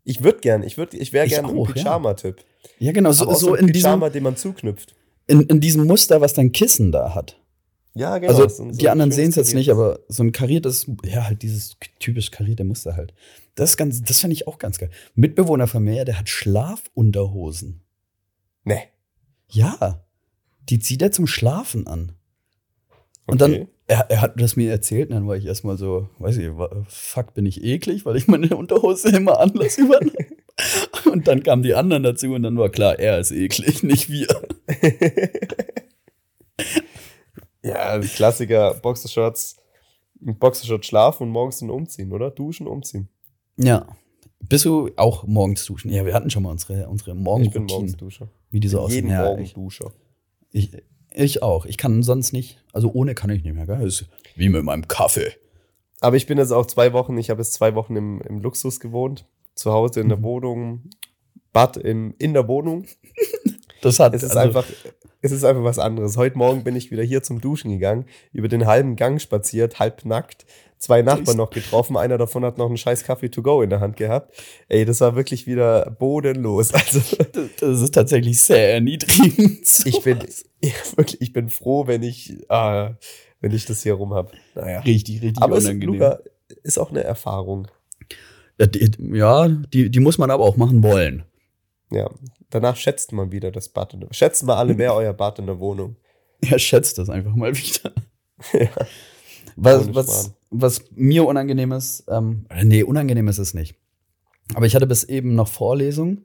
[0.05, 2.39] Ich würde gern, ich würde, ich wäre gerne ein Pyjama-Typ.
[2.79, 2.87] Ja.
[2.87, 2.93] ja.
[2.93, 4.95] genau, so, so, in Pyjama, diesem, den man zuknüpft.
[5.27, 7.39] In, in diesem Muster, was dein Kissen da hat.
[7.97, 8.35] Ja, genau.
[8.35, 11.79] Also so, die anderen sehen es jetzt nicht, aber so ein kariertes, ja, halt dieses
[11.99, 13.15] typisch karierte Muster halt.
[13.55, 14.91] Das ist ganz, das fand ich auch ganz geil.
[15.15, 17.81] Mitbewohner von mir, der hat Schlafunterhosen.
[18.65, 18.83] Nee.
[19.51, 20.05] Ja.
[20.69, 22.13] Die zieht er zum Schlafen an.
[23.27, 23.61] Und okay.
[23.61, 26.51] dann, er, er hat das mir erzählt, und dann war ich erstmal so, weiß ich,
[26.89, 30.37] fuck, bin ich eklig, weil ich meine Unterhose immer anders übernehme.
[31.11, 34.29] und dann kamen die anderen dazu und dann war klar, er ist eklig, nicht wir.
[37.67, 39.57] Ja, Klassiker, Boxershorts,
[40.21, 42.31] Boxershorts schlafen und morgens dann umziehen, oder?
[42.31, 43.09] Duschen, umziehen.
[43.57, 43.87] Ja.
[44.41, 45.91] Bist du auch morgens duschen?
[45.91, 47.65] Ja, wir hatten schon mal unsere, unsere Morgenroutine.
[47.65, 48.29] Ich bin morgens Duscher.
[48.51, 49.07] Wie die so aussehen.
[49.07, 49.93] Jeden ja, Morgen ich, Duscher.
[50.53, 50.71] Ich,
[51.13, 51.67] ich auch.
[51.67, 52.63] Ich kann sonst nicht.
[52.73, 53.67] Also ohne kann ich nicht mehr.
[53.67, 53.85] Gell?
[53.87, 55.33] ist wie mit meinem Kaffee.
[56.01, 58.81] Aber ich bin jetzt auch zwei Wochen, ich habe jetzt zwei Wochen im, im Luxus
[58.81, 59.27] gewohnt.
[59.55, 60.25] Zu Hause in der mhm.
[60.25, 60.91] Wohnung,
[61.53, 62.87] Bad im, in der Wohnung.
[63.83, 64.67] Das hat es ist also, einfach
[65.27, 66.17] es ist einfach was anderes.
[66.17, 70.05] Heute Morgen bin ich wieder hier zum Duschen gegangen, über den halben Gang spaziert, halb
[70.05, 70.47] nackt,
[70.79, 73.81] zwei Nachbarn noch getroffen, einer davon hat noch einen scheiß Kaffee to go in der
[73.81, 74.35] Hand gehabt.
[74.69, 76.73] Ey, das war wirklich wieder bodenlos.
[76.87, 77.01] Also,
[77.59, 79.67] das ist tatsächlich sehr erniedrigend.
[79.85, 80.19] Ich bin
[80.61, 82.95] ich, wirklich, ich bin froh, wenn ich, ah,
[83.41, 84.31] wenn ich das hier rum habe.
[84.55, 84.81] Naja.
[84.81, 85.95] Richtig, richtig aber unangenehm.
[85.95, 86.19] Es, Luca,
[86.63, 87.69] ist auch eine Erfahrung.
[88.59, 88.67] Ja,
[88.99, 91.25] ja, die, die muss man aber auch machen wollen.
[91.91, 92.11] Ja,
[92.51, 93.95] danach schätzt man wieder das Bad.
[93.95, 95.97] In der, schätzen wir alle mehr euer Bad in der Wohnung.
[96.43, 97.93] Ja, schätzt das einfach mal wieder.
[98.53, 98.69] ja.
[99.57, 103.75] Was, was, was mir unangenehm ist, ähm, nee, unangenehm ist es nicht.
[104.55, 106.25] Aber ich hatte bis eben noch Vorlesung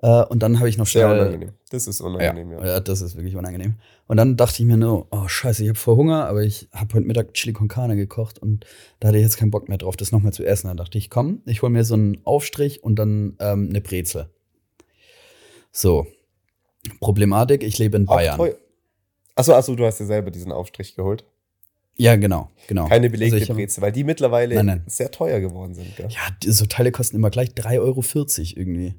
[0.00, 1.08] Äh, und dann habe ich noch schnell.
[1.08, 1.52] Sehr unangenehm.
[1.70, 2.64] Das ist unangenehm, ja.
[2.64, 2.80] ja.
[2.80, 3.74] das ist wirklich unangenehm.
[4.06, 6.94] Und dann dachte ich mir nur, oh scheiße, ich habe voll Hunger, aber ich habe
[6.94, 8.64] heute Mittag Chili con Carne gekocht und
[9.00, 10.68] da hatte ich jetzt keinen Bock mehr drauf, das nochmal zu essen.
[10.68, 14.30] Dann dachte ich, komm, ich hole mir so einen Aufstrich und dann ähm, eine Brezel.
[15.72, 16.06] So.
[17.00, 18.40] Problematik, ich lebe in Bayern.
[19.34, 21.24] Achso, achso, du hast dir selber diesen Aufstrich geholt.
[21.96, 22.86] Ja, genau, genau.
[22.86, 24.84] Keine belegte also Brezel, weil die mittlerweile nein, nein.
[24.86, 25.96] sehr teuer geworden sind.
[25.96, 26.08] Gell?
[26.08, 28.02] Ja, so Teile kosten immer gleich 3,40 Euro
[28.54, 28.94] irgendwie.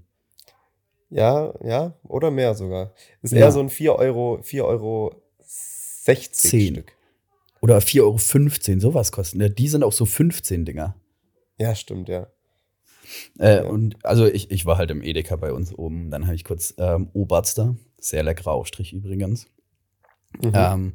[1.09, 2.93] Ja, ja, oder mehr sogar.
[3.21, 3.39] Ist ja.
[3.39, 6.73] eher so ein 4 Euro, 4 Euro 60 10.
[6.75, 6.91] Stück.
[7.61, 9.41] Oder 4,15 Euro, sowas kosten.
[9.41, 10.95] Ja, die sind auch so 15 Dinger.
[11.57, 12.27] Ja, stimmt, ja.
[13.37, 13.63] Äh.
[13.63, 16.11] Und also ich, ich war halt im Edeka bei uns oben.
[16.11, 19.47] Dann habe ich kurz ähm, Oberster, sehr leckerer Aufstrich übrigens.
[20.41, 20.51] Mhm.
[20.53, 20.93] Ähm,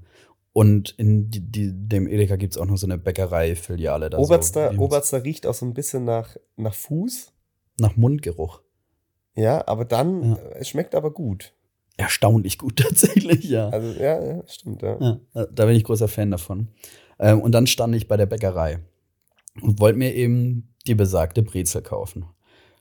[0.53, 4.17] und in die, die, dem Edeka gibt es auch noch so eine Bäckerei-Filiale.
[4.17, 7.33] Oberster, so, Oberster riecht auch so ein bisschen nach, nach Fuß.
[7.81, 8.63] Nach Mundgeruch.
[9.35, 10.39] Ja, aber dann, ja.
[10.55, 11.55] es schmeckt aber gut.
[11.97, 13.69] Erstaunlich gut tatsächlich, ja.
[13.69, 15.21] Also, ja, ja stimmt, ja.
[15.35, 15.47] ja.
[15.47, 16.69] Da bin ich großer Fan davon.
[17.19, 18.79] Ähm, und dann stand ich bei der Bäckerei
[19.61, 22.27] und wollte mir eben die besagte Brezel kaufen.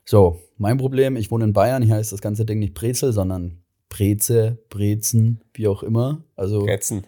[0.04, 3.62] So, mein Problem, ich wohne in Bayern, hier heißt das ganze Ding nicht Brezel, sondern
[3.88, 6.24] Breze, Brezen, wie auch immer.
[6.36, 7.06] Also, Brezen.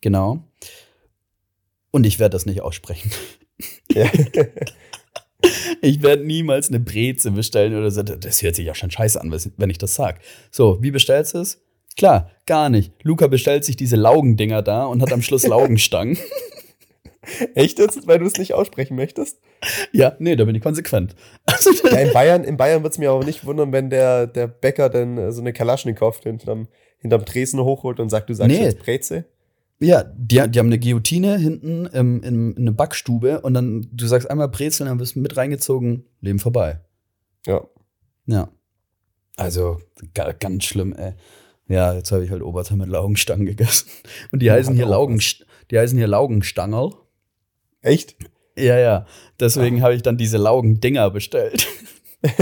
[0.00, 0.44] Genau.
[1.90, 3.10] Und ich werde das nicht aussprechen.
[3.92, 4.10] Ja.
[5.80, 8.02] Ich werde niemals eine Breze bestellen oder so.
[8.02, 10.20] Das hört sich ja schon scheiße an, wenn ich das sag.
[10.50, 11.62] So, wie bestellst du es?
[11.96, 12.92] Klar, gar nicht.
[13.02, 16.18] Luca bestellt sich diese Laugendinger da und hat am Schluss Laugenstangen.
[17.54, 19.40] Echt jetzt, weil du es nicht aussprechen möchtest?
[19.92, 21.14] Ja, nee, da bin ich konsequent.
[21.44, 24.46] Also, ja, in Bayern, in Bayern wird es mir auch nicht wundern, wenn der, der
[24.46, 28.64] Bäcker dann äh, so eine Kalaschnikow hinterm, hinterm Tresen hochholt und sagt, du sagst nee.
[28.64, 29.26] jetzt Breze.
[29.82, 34.06] Ja, die, die haben eine Guillotine hinten im, in, in eine Backstube und dann, du
[34.06, 36.80] sagst einmal Brezeln, dann wirst du mit reingezogen, Leben vorbei.
[37.46, 37.66] Ja.
[38.26, 38.48] Ja.
[39.36, 39.80] Also,
[40.14, 41.14] ganz schlimm, ey.
[41.68, 43.88] Ja, jetzt habe ich halt Oberteil mit Laugenstangen gegessen.
[44.32, 45.20] Und die heißen hier Laugen,
[45.70, 46.94] die heißen hier Laugenstangerl.
[47.82, 48.16] Echt?
[48.56, 49.06] Ja, ja.
[49.38, 49.84] Deswegen ah.
[49.84, 51.66] habe ich dann diese Laugendinger bestellt.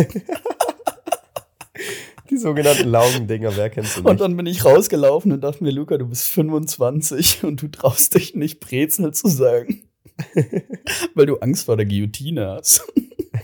[2.31, 4.11] Die sogenannten Laugendinger, wer kennt sie nicht?
[4.11, 8.15] Und dann bin ich rausgelaufen und dachte mir, Luca, du bist 25 und du traust
[8.15, 9.85] dich nicht, Brezel zu sagen.
[11.15, 12.85] Weil du Angst vor der Guillotine hast.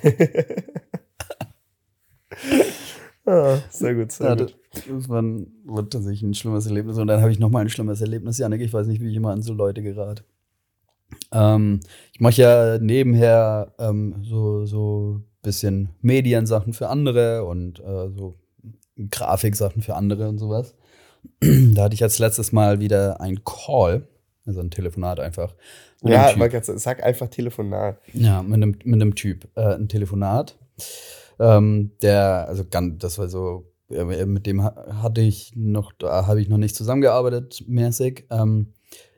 [3.25, 4.55] ah, sehr gut, sehr ja, gut.
[4.87, 6.99] Das war, ein, war tatsächlich ein schlimmes Erlebnis.
[6.99, 8.37] Und dann habe ich nochmal ein schlimmes Erlebnis.
[8.39, 10.25] Janik, ich weiß nicht, wie ich immer an so Leute gerate.
[11.33, 11.81] Ähm,
[12.13, 18.35] ich mache ja nebenher ähm, so, so bisschen Mediensachen für andere und äh, so
[19.11, 20.75] Grafiksachen für andere und sowas.
[21.41, 24.09] da hatte ich jetzt letztes Mal wieder ein Call,
[24.47, 25.55] also ein Telefonat einfach.
[26.03, 26.63] Ja, typ.
[26.63, 27.99] sag einfach Telefonat.
[28.13, 29.49] Ja, mit einem, mit einem Typ.
[29.55, 30.59] Äh, ein Telefonat.
[31.39, 36.49] Ähm, der, also ganz, das war so, mit dem hatte ich noch, da habe ich
[36.49, 38.27] noch nicht zusammengearbeitet, mäßig.
[38.31, 38.75] Ähm,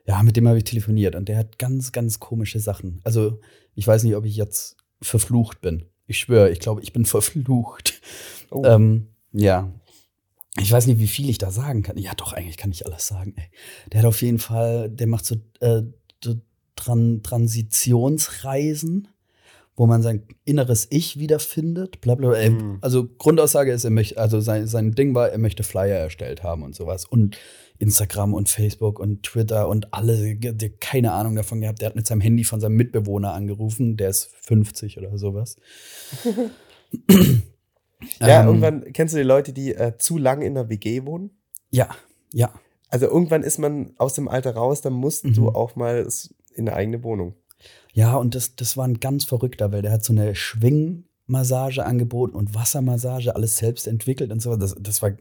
[0.07, 3.01] ja, mit dem habe ich telefoniert und der hat ganz, ganz komische Sachen.
[3.03, 3.41] Also,
[3.75, 5.83] ich weiß nicht, ob ich jetzt verflucht bin.
[6.07, 8.01] Ich schwöre, ich glaube, ich bin verflucht.
[8.49, 8.63] Oh.
[8.65, 9.71] Ähm, ja.
[10.59, 11.97] Ich weiß nicht, wie viel ich da sagen kann.
[11.97, 13.35] Ja, doch, eigentlich kann ich alles sagen.
[13.35, 13.49] Ey.
[13.91, 15.83] Der hat auf jeden Fall, der macht so, äh,
[16.77, 19.07] Tran Transitionsreisen,
[19.77, 22.01] wo man sein inneres Ich wiederfindet.
[22.01, 22.49] Blablabla.
[22.49, 22.79] Mhm.
[22.81, 26.63] Also Grundaussage ist, er möchte, also sein, sein Ding war, er möchte Flyer erstellt haben
[26.63, 27.05] und sowas.
[27.05, 27.37] Und
[27.77, 31.79] Instagram und Facebook und Twitter und alle, der keine Ahnung davon gehabt.
[31.81, 35.55] Der hat mit seinem Handy von seinem Mitbewohner angerufen, der ist 50 oder sowas.
[38.19, 41.31] Ja, ähm, irgendwann kennst du die Leute, die äh, zu lang in der WG wohnen?
[41.71, 41.89] Ja,
[42.31, 42.53] ja.
[42.89, 45.33] Also irgendwann ist man aus dem Alter raus, dann musst mhm.
[45.33, 46.07] du auch mal
[46.53, 47.35] in eine eigene Wohnung.
[47.93, 52.35] Ja, und das, das war ein ganz verrückter, weil der hat so eine Schwingmassage angeboten
[52.35, 54.55] und Wassermassage, alles selbst entwickelt und so.
[54.55, 55.11] Das, das war.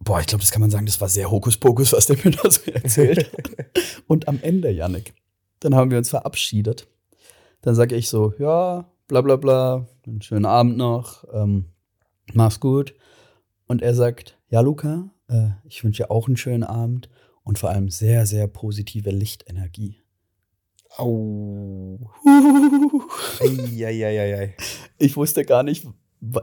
[0.00, 2.50] Boah, ich glaube, das kann man sagen, das war sehr Hokuspokus, was der mir da
[2.50, 3.66] so erzählt hat.
[4.06, 5.14] und am Ende, Yannick,
[5.60, 6.88] dann haben wir uns verabschiedet.
[7.62, 11.66] Dann sage ich so, ja, bla bla bla, einen schönen Abend noch, ähm,
[12.32, 12.94] mach's gut.
[13.66, 17.08] Und er sagt, ja, Luca, äh, ich wünsche dir auch einen schönen Abend
[17.44, 19.96] und vor allem sehr, sehr positive Lichtenergie.
[20.96, 21.98] Au.
[23.40, 24.54] Eieieiei.
[24.98, 25.86] Ich wusste gar nicht,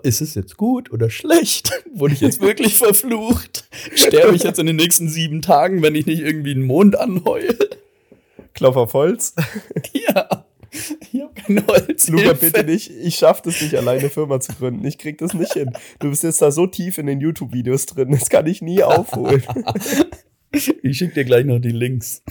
[0.04, 1.72] ist es jetzt gut oder schlecht?
[1.94, 3.68] Wurde ich jetzt wirklich verflucht?
[3.96, 7.58] Sterbe ich jetzt in den nächsten sieben Tagen, wenn ich nicht irgendwie einen Mond anheule?
[8.54, 9.36] Klopf auf Holz.
[9.94, 10.46] Ja.
[11.12, 12.10] Ich habe kein Holz.
[12.10, 12.92] Luca, bitte nicht.
[12.92, 14.86] Ich schaffe das nicht, alleine Firma zu gründen.
[14.86, 15.72] Ich krieg das nicht hin.
[16.00, 18.12] Du bist jetzt da so tief in den YouTube-Videos drin.
[18.12, 19.42] Das kann ich nie aufholen.
[20.52, 22.24] ich schicke dir gleich noch die Links.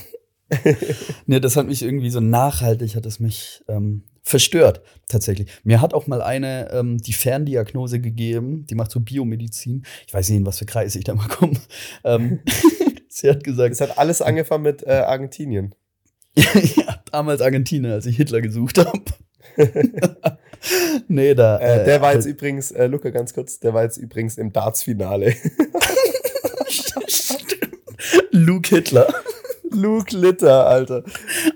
[1.27, 5.51] ne, das hat mich irgendwie so nachhaltig, hat es mich ähm, verstört, tatsächlich.
[5.65, 9.85] Mir hat auch mal eine ähm, die Ferndiagnose gegeben, die macht so Biomedizin.
[10.07, 11.59] Ich weiß nicht, in was für Kreis ich da mal komme.
[12.05, 12.41] Ähm,
[13.09, 13.73] sie hat gesagt.
[13.73, 15.75] Es hat alles angefangen mit äh, Argentinien.
[16.37, 19.03] ja, damals Argentinien, als ich Hitler gesucht habe.
[21.09, 21.59] nee, da.
[21.59, 24.53] Äh, äh der war jetzt übrigens, äh, Luca, ganz kurz, der war jetzt übrigens im
[24.53, 25.35] Darts-Finale.
[28.31, 29.07] Luke Hitler.
[29.75, 31.05] Luke Litter, Alter.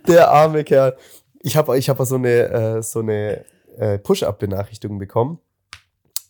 [0.06, 0.96] Der arme Kerl.
[1.40, 3.44] Ich habe ich hab so eine, äh, so eine
[3.76, 5.38] äh, Push-Up-Benachrichtigung bekommen.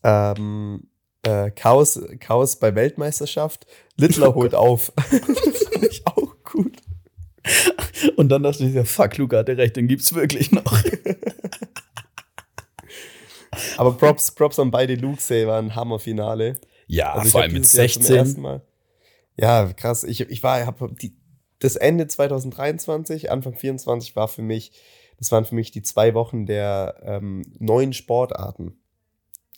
[0.02, 0.88] Ähm,
[1.22, 3.66] äh, Chaos, Chaos bei Weltmeisterschaft.
[3.96, 4.92] Littler holt auf.
[4.96, 6.76] Fand ich auch gut.
[8.16, 10.82] Und dann dachte ich, ja, fuck, Luca hatte recht, den gibt's wirklich noch.
[13.76, 16.54] Aber Props, Props an beide Lukes, ey, war ein Hammerfinale.
[16.86, 18.60] Ja, also vor allem mit 16.
[19.36, 20.04] Ja, krass.
[20.04, 20.94] Ich, ich war, habe
[21.60, 24.72] das Ende 2023, Anfang 24 war für mich
[25.18, 28.80] das waren für mich die zwei Wochen der ähm, neuen Sportarten.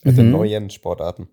[0.03, 0.17] Äh, mhm.
[0.17, 1.29] Der neuen Sportarten.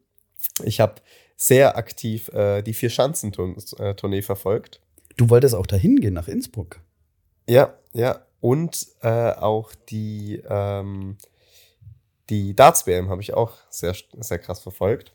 [0.63, 0.95] Ich habe
[1.35, 4.81] sehr aktiv äh, die Vier-Schanzentournee verfolgt.
[5.15, 6.81] Du wolltest auch dahin gehen, nach Innsbruck.
[7.47, 8.25] Ja, ja.
[8.39, 11.17] Und äh, auch die, ähm,
[12.29, 15.13] die Darts-WM habe ich auch sehr, sehr krass verfolgt.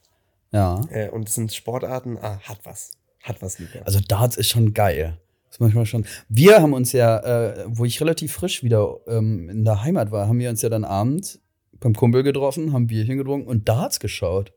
[0.51, 0.81] Ja.
[0.91, 2.93] Äh, und es sind Sportarten, ah, hat was.
[3.23, 3.87] Hat was, lieber.
[3.87, 5.21] Also Darts ist schon geil.
[5.53, 6.07] Das manchmal schon.
[6.31, 10.27] Wir haben uns ja, äh, wo ich relativ frisch wieder ähm, in der Heimat war,
[10.27, 11.43] haben wir uns ja dann abends
[11.79, 14.55] beim Kumpel getroffen, haben Bierchen getrunken und Darts geschaut.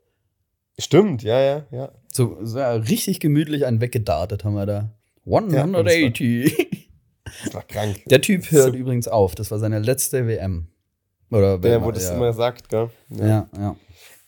[0.78, 1.92] Stimmt, ja, ja, ja.
[2.10, 4.90] So, so ja, richtig gemütlich einen weggedartet haben wir da.
[5.26, 6.48] 180.
[6.48, 6.64] Ja,
[7.44, 8.02] das war krank.
[8.06, 8.78] Der Typ hört so.
[8.78, 9.34] übrigens auf.
[9.34, 10.68] Das war seine letzte WM.
[11.30, 12.14] Oder Der, wo das ja.
[12.14, 12.88] immer sagt, gell?
[13.10, 13.48] Ja, ja.
[13.58, 13.76] ja.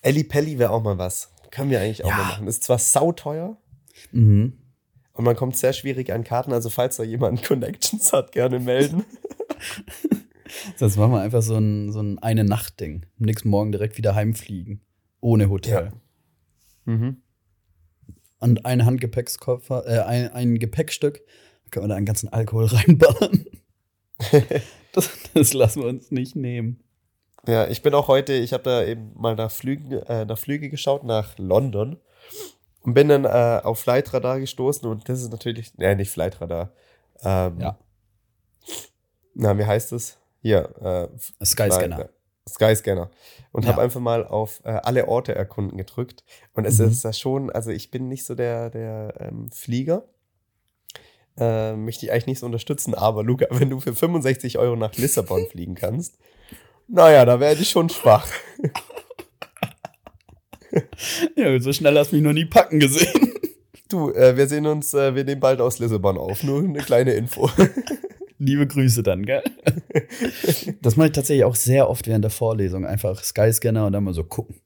[0.02, 1.30] Elli Pelli wäre auch mal was.
[1.50, 2.46] Können wir eigentlich auch mal machen.
[2.46, 3.56] Ist zwar sauteuer.
[4.12, 4.52] Mhm.
[5.18, 6.52] Und man kommt sehr schwierig an Karten.
[6.52, 9.04] Also, falls da jemand Connections hat, gerne melden.
[10.76, 13.04] Sonst machen wir einfach so ein, so ein Eine-Nacht-Ding.
[13.18, 14.80] Am nächsten Morgen direkt wieder heimfliegen.
[15.20, 15.90] Ohne Hotel.
[16.86, 16.94] Ja.
[16.94, 17.22] Mhm.
[18.38, 21.20] Und ein Handgepäckskoffer, äh, ein, ein Gepäckstück,
[21.64, 23.44] da können wir da einen ganzen Alkohol reinballern.
[24.92, 26.84] das, das lassen wir uns nicht nehmen.
[27.44, 30.70] Ja, ich bin auch heute, ich habe da eben mal nach Flüge, äh, nach Flüge
[30.70, 31.96] geschaut, nach London.
[32.88, 36.72] Und bin dann äh, auf Flightradar gestoßen und das ist natürlich, ne, nicht Flightradar.
[37.22, 37.78] Ähm, ja.
[39.34, 40.16] Na, wie heißt es?
[40.40, 40.74] Hier.
[40.80, 42.00] Äh, Skyscanner.
[42.00, 42.08] Äh,
[42.48, 43.10] Skyscanner.
[43.52, 43.72] Und ja.
[43.72, 46.24] habe einfach mal auf äh, alle Orte erkunden gedrückt.
[46.54, 46.86] Und es mhm.
[46.88, 50.04] ist da schon, also ich bin nicht so der, der ähm, Flieger.
[51.36, 54.94] Äh, möchte ich eigentlich nicht so unterstützen, aber Luca, wenn du für 65 Euro nach
[54.94, 56.16] Lissabon fliegen kannst,
[56.86, 58.26] naja, da werde ich schon schwach.
[61.36, 63.32] ja, so schnell hast du mich noch nie packen gesehen.
[63.88, 66.42] Du, äh, wir sehen uns, äh, wir nehmen bald aus Lissabon auf.
[66.42, 67.50] Nur eine kleine Info.
[68.38, 69.42] Liebe Grüße dann, gell?
[70.82, 72.86] Das mache ich tatsächlich auch sehr oft während der Vorlesung.
[72.86, 74.56] Einfach Skyscanner und dann mal so gucken.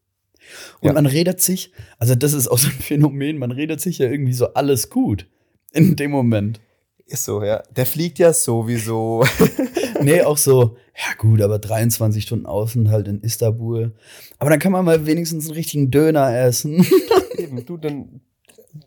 [0.81, 0.93] Und ja.
[0.93, 4.33] man redet sich, also das ist auch so ein Phänomen, man redet sich ja irgendwie
[4.33, 5.27] so alles gut
[5.73, 6.61] in dem Moment.
[7.07, 7.63] Ist so, ja.
[7.77, 9.25] Der fliegt ja sowieso.
[10.05, 13.95] Nee, auch so, ja gut, aber 23 Stunden außen halt in Istanbul.
[14.39, 16.87] Aber dann kann man mal wenigstens einen richtigen Döner essen.
[17.39, 18.21] Eben, du, dann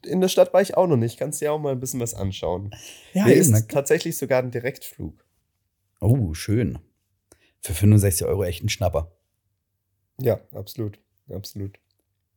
[0.06, 1.18] in der Stadt war ich auch noch nicht.
[1.18, 2.72] Kannst dir auch mal ein bisschen was anschauen.
[3.14, 5.26] Ja, Hier ist tatsächlich sogar ein Direktflug.
[6.00, 6.80] Oh, schön.
[7.62, 9.12] Für 65 Euro echt ein Schnapper.
[10.20, 11.00] Ja, absolut.
[11.30, 11.80] Absolut.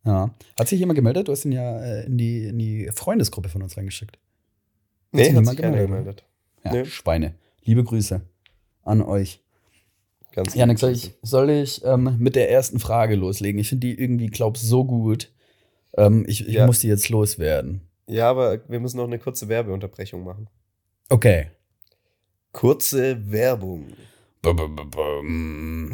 [0.05, 0.35] Ja.
[0.59, 1.29] Hat sich jemand gemeldet?
[1.29, 4.19] Du hast ihn ja äh, in, die, in die Freundesgruppe von uns reingeschickt.
[5.13, 6.25] Nee, hat sich keiner gemeldet.
[6.65, 6.85] Ja, nee.
[6.87, 7.35] Schweine.
[7.63, 8.23] Liebe Grüße
[8.89, 9.43] an euch.
[10.33, 13.61] Ganz Janik, soll ich, soll ich ähm, mit der ersten Frage loslegen?
[13.61, 15.33] Ich finde die irgendwie, glaub so gut.
[15.97, 16.67] Ähm, ich ich ja.
[16.67, 17.81] muss die jetzt loswerden.
[18.07, 20.49] Ja, aber wir müssen noch eine kurze Werbeunterbrechung machen.
[21.09, 21.47] Okay.
[22.53, 23.93] Kurze Werbung.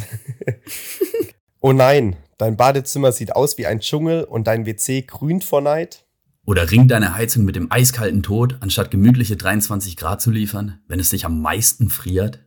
[1.61, 6.05] oh nein, dein Badezimmer sieht aus wie ein Dschungel und dein WC grünt vor Neid?
[6.47, 11.01] Oder ringt deine Heizung mit dem eiskalten Tod, anstatt gemütliche 23 Grad zu liefern, wenn
[11.01, 12.44] es dich am meisten friert?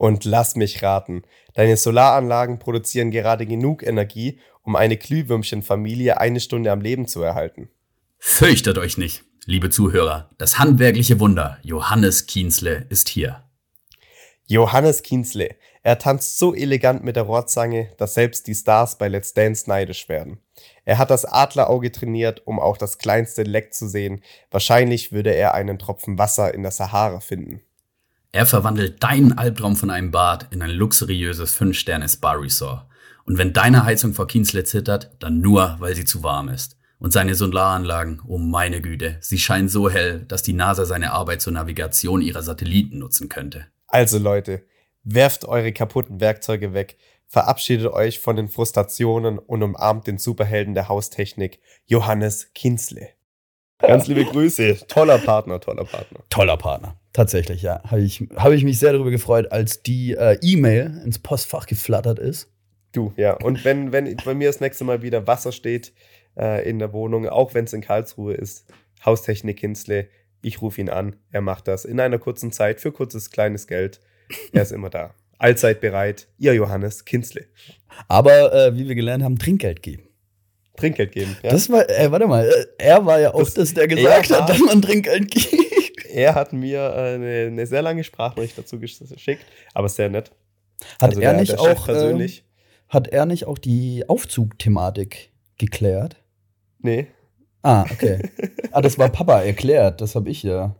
[0.00, 6.72] Und lass mich raten, deine Solaranlagen produzieren gerade genug Energie, um eine Glühwürmchenfamilie eine Stunde
[6.72, 7.68] am Leben zu erhalten.
[8.18, 10.30] Fürchtet euch nicht, liebe Zuhörer.
[10.38, 13.44] Das handwerkliche Wunder Johannes Kienzle ist hier.
[14.46, 15.56] Johannes Kienzle.
[15.82, 20.08] Er tanzt so elegant mit der Rohrzange, dass selbst die Stars bei Let's Dance neidisch
[20.08, 20.38] werden.
[20.86, 24.22] Er hat das Adlerauge trainiert, um auch das kleinste Leck zu sehen.
[24.50, 27.60] Wahrscheinlich würde er einen Tropfen Wasser in der Sahara finden.
[28.32, 32.86] Er verwandelt deinen Albtraum von einem Bad in ein luxuriöses 5-Sterne-Spa-Resort.
[33.24, 36.76] Und wenn deine Heizung vor Kienzle zittert, dann nur, weil sie zu warm ist.
[36.98, 41.40] Und seine Solaranlagen, oh meine Güte, sie scheinen so hell, dass die NASA seine Arbeit
[41.40, 43.66] zur Navigation ihrer Satelliten nutzen könnte.
[43.86, 44.64] Also Leute,
[45.02, 50.88] Werft eure kaputten Werkzeuge weg, verabschiedet euch von den Frustrationen und umarmt den Superhelden der
[50.88, 53.08] Haustechnik, Johannes Kinzle.
[53.80, 54.86] Ganz liebe Grüße.
[54.88, 56.20] Toller Partner, toller Partner.
[56.28, 56.96] Toller Partner.
[57.12, 57.82] Tatsächlich, ja.
[57.84, 62.18] Habe ich, hab ich mich sehr darüber gefreut, als die äh, E-Mail ins Postfach geflattert
[62.18, 62.52] ist.
[62.92, 63.34] Du, ja.
[63.34, 65.92] Und wenn, wenn bei mir das nächste Mal wieder Wasser steht
[66.36, 68.66] äh, in der Wohnung, auch wenn es in Karlsruhe ist,
[69.04, 70.08] Haustechnik Kinzle,
[70.42, 71.16] ich rufe ihn an.
[71.30, 74.00] Er macht das in einer kurzen Zeit für kurzes kleines Geld.
[74.52, 75.14] Er ist immer da.
[75.38, 76.28] Allzeit bereit.
[76.38, 77.46] Ihr Johannes Kinzle.
[78.08, 80.09] Aber äh, wie wir gelernt haben, Trinkgeld geben.
[80.80, 81.36] Trinkgeld geben.
[81.42, 81.50] Ja?
[81.50, 84.48] Das war, äh, warte mal, äh, er war ja auch das, das der gesagt hat,
[84.48, 85.50] dass man Trinkgeld gibt.
[86.12, 90.32] Er hat mir äh, eine, eine, sehr lange Sprachnachricht dazu geschickt, aber sehr nett.
[91.00, 92.40] Hat also er der, nicht der auch persönlich?
[92.40, 92.42] Äh,
[92.88, 96.16] hat er nicht auch die Aufzugthematik geklärt?
[96.80, 97.06] Nee.
[97.62, 98.28] Ah, okay.
[98.72, 100.74] ah, das war Papa erklärt, das habe ich ja.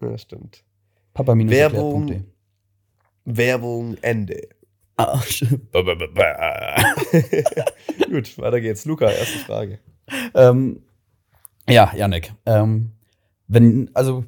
[0.00, 0.64] Ja, stimmt.
[1.12, 2.24] Papa Werbung,
[3.24, 4.48] Werbung Ende.
[4.96, 5.18] Ah,
[8.10, 8.84] Gut, weiter geht's.
[8.84, 9.80] Luca, erste Frage.
[10.34, 10.82] Ähm,
[11.68, 12.32] ja, Janik.
[12.46, 12.92] Ähm,
[13.48, 14.24] wenn, also,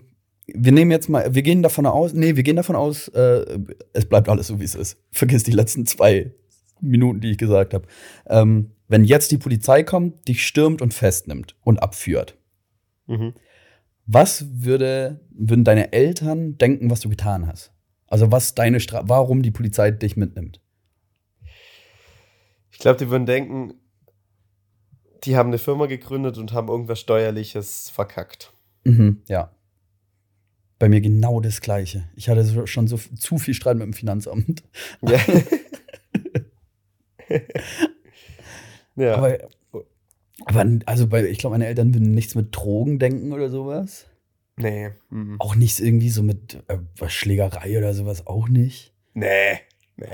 [0.46, 3.59] wir nehmen jetzt mal, wir gehen davon aus, nee, wir gehen davon aus, äh,
[3.92, 4.98] es bleibt alles so, wie es ist.
[5.12, 6.33] Vergiss die letzten zwei
[6.81, 7.87] Minuten, die ich gesagt habe.
[8.26, 12.37] Ähm, wenn jetzt die Polizei kommt, dich stürmt und festnimmt und abführt,
[13.07, 13.35] mhm.
[14.07, 17.72] was würde, würden deine Eltern denken, was du getan hast?
[18.09, 20.61] Also was deine Stra warum die Polizei dich mitnimmt?
[22.71, 23.75] Ich glaube, die würden denken,
[25.25, 28.53] die haben eine Firma gegründet und haben irgendwas Steuerliches verkackt.
[28.85, 29.51] Mhm, ja.
[30.79, 32.09] Bei mir genau das Gleiche.
[32.16, 34.62] Ich hatte schon so zu viel Streit mit dem Finanzamt.
[35.01, 35.19] Ja.
[38.97, 39.14] ja.
[39.14, 39.38] Aber,
[40.45, 44.07] aber also bei, ich glaube, meine Eltern würden nichts mit Drogen denken oder sowas.
[44.57, 44.90] Nee.
[45.11, 45.37] Mhm.
[45.38, 48.92] Auch nichts irgendwie so mit äh, Schlägerei oder sowas, auch nicht.
[49.14, 49.61] Nee.
[49.97, 50.07] Nee.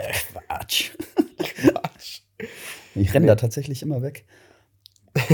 [0.46, 0.90] Quatsch.
[1.38, 2.20] Quatsch.
[2.94, 3.28] Ich renne nee.
[3.28, 4.26] da tatsächlich immer weg.
[5.14, 5.26] Bis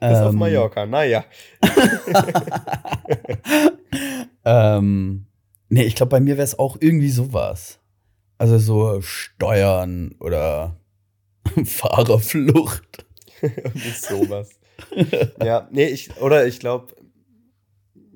[0.00, 0.38] auf ähm.
[0.38, 1.24] Mallorca, naja.
[4.44, 5.24] ähm,
[5.70, 7.78] nee, ich glaube, bei mir wäre es auch irgendwie sowas.
[8.36, 10.76] Also so Steuern oder
[11.64, 13.06] Fahrerflucht.
[13.94, 14.50] Sowas.
[15.42, 16.94] ja, nee, ich, oder ich glaube,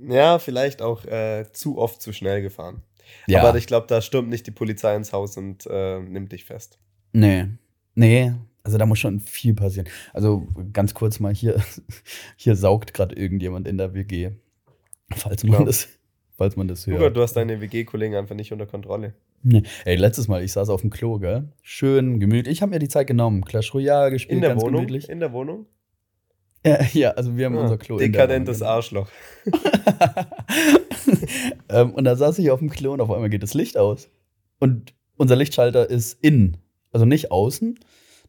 [0.09, 2.83] ja, vielleicht auch äh, zu oft zu schnell gefahren.
[3.27, 3.43] Ja.
[3.43, 6.79] Aber ich glaube, da stürmt nicht die Polizei ins Haus und äh, nimmt dich fest.
[7.13, 7.47] Nee.
[7.95, 8.33] Nee,
[8.63, 9.89] also da muss schon viel passieren.
[10.13, 11.61] Also ganz kurz mal hier,
[12.37, 14.31] hier saugt gerade irgendjemand in der WG.
[15.17, 15.65] Falls man, ja.
[15.65, 15.89] das,
[16.37, 16.99] falls man das hört.
[16.99, 19.15] Luca, du hast deine WG-Kollegen einfach nicht unter Kontrolle.
[19.43, 19.63] Nee.
[19.85, 21.49] Ey, letztes Mal, ich saß auf dem Klo, gell?
[21.63, 22.53] Schön gemütlich.
[22.53, 23.45] Ich habe mir die Zeit genommen.
[23.45, 24.87] Clash Royale gespielt, in der ganz Wohnung?
[24.87, 25.09] gemütlich.
[25.09, 25.67] In der Wohnung?
[26.65, 29.09] Ja, ja also wir haben ah, unser Klo Dekadentes Arschloch.
[31.69, 34.11] ähm, und da saß ich auf dem Klo und auf einmal geht das Licht aus.
[34.59, 36.59] Und unser Lichtschalter ist innen,
[36.93, 37.79] also nicht außen.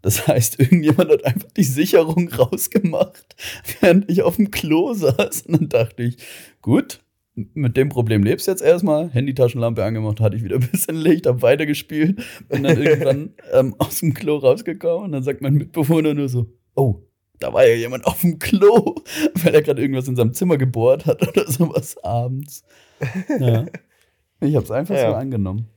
[0.01, 3.35] Das heißt, irgendjemand hat einfach die Sicherung rausgemacht,
[3.79, 5.43] während ich auf dem Klo saß.
[5.43, 6.17] Und dann dachte ich,
[6.61, 7.01] gut,
[7.35, 9.09] mit dem Problem lebst du jetzt erstmal.
[9.09, 13.99] Handytaschenlampe angemacht, hatte ich wieder ein bisschen Licht, hab weitergespielt, bin dann irgendwann ähm, aus
[13.99, 17.03] dem Klo rausgekommen und dann sagt mein Mitbewohner nur so, oh,
[17.41, 18.95] da war ja jemand auf dem Klo,
[19.43, 22.63] weil er gerade irgendwas in seinem Zimmer gebohrt hat oder sowas abends.
[23.39, 23.65] Ja.
[24.39, 25.11] Ich hab's einfach ja.
[25.11, 25.67] so angenommen.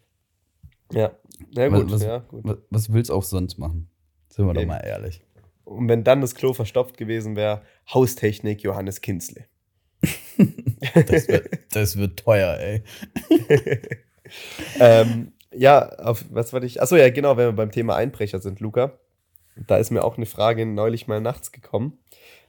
[0.93, 1.13] Ja,
[1.51, 2.45] ja gut, was, ja, gut.
[2.71, 3.89] Was, willst du auch sonst machen?
[4.29, 4.61] Sind wir okay.
[4.61, 5.23] doch mal ehrlich.
[5.65, 9.47] Und wenn dann das Klo verstopft gewesen wäre, Haustechnik Johannes Kinzle.
[10.95, 12.83] das, wird, das wird teuer, ey.
[14.81, 16.83] ähm, ja, auf was wollte ich?
[16.83, 18.99] Achso, ja, genau, wenn wir beim Thema Einbrecher sind, Luca.
[19.57, 21.99] Da ist mir auch eine Frage neulich mal nachts gekommen.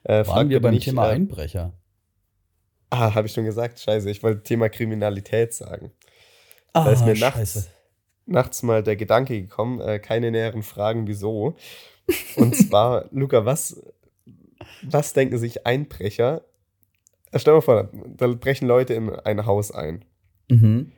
[0.04, 1.74] Äh, Waren wir beim nicht, Thema äh, Einbrecher?
[2.90, 3.80] Ah, habe ich schon gesagt.
[3.80, 5.92] Scheiße, ich wollte Thema Kriminalität sagen.
[6.74, 7.70] Ah, da ist mir nachts,
[8.26, 11.56] nachts mal der Gedanke gekommen, äh, keine näheren Fragen, wieso.
[12.36, 13.82] Und zwar, Luca, was,
[14.84, 16.44] was denken sich Einbrecher
[17.36, 20.06] Stell dir mal vor, da brechen Leute in ein Haus ein.
[20.50, 20.92] Mhm.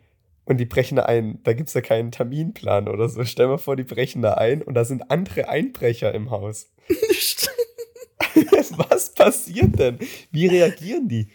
[0.47, 3.25] Und die brechen da ein, da gibt es ja keinen Terminplan oder so.
[3.25, 6.71] Stell mal vor, die brechen da ein und da sind andere Einbrecher im Haus.
[8.89, 9.99] Was passiert denn?
[10.31, 11.27] Wie reagieren die?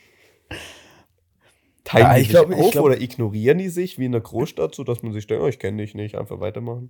[1.84, 4.74] Teilen ja, die sich glaub, auf glaub, oder ignorieren die sich wie in der Großstadt,
[4.74, 6.88] sodass man sich denkt, oh, ich kenne dich nicht, einfach weitermachen?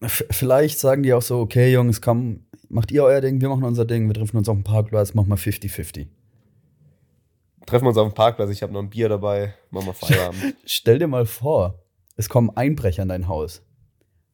[0.00, 3.84] Vielleicht sagen die auch so, okay, Jungs, komm, macht ihr euer Ding, wir machen unser
[3.84, 6.06] Ding, wir treffen uns auf dem Parkplatz, machen mal 50-50
[7.68, 10.56] treffen wir uns auf dem Parkplatz, ich habe noch ein Bier dabei, machen wir Feierabend.
[10.64, 11.82] Stell dir mal vor,
[12.16, 13.62] es kommen Einbrecher in dein Haus.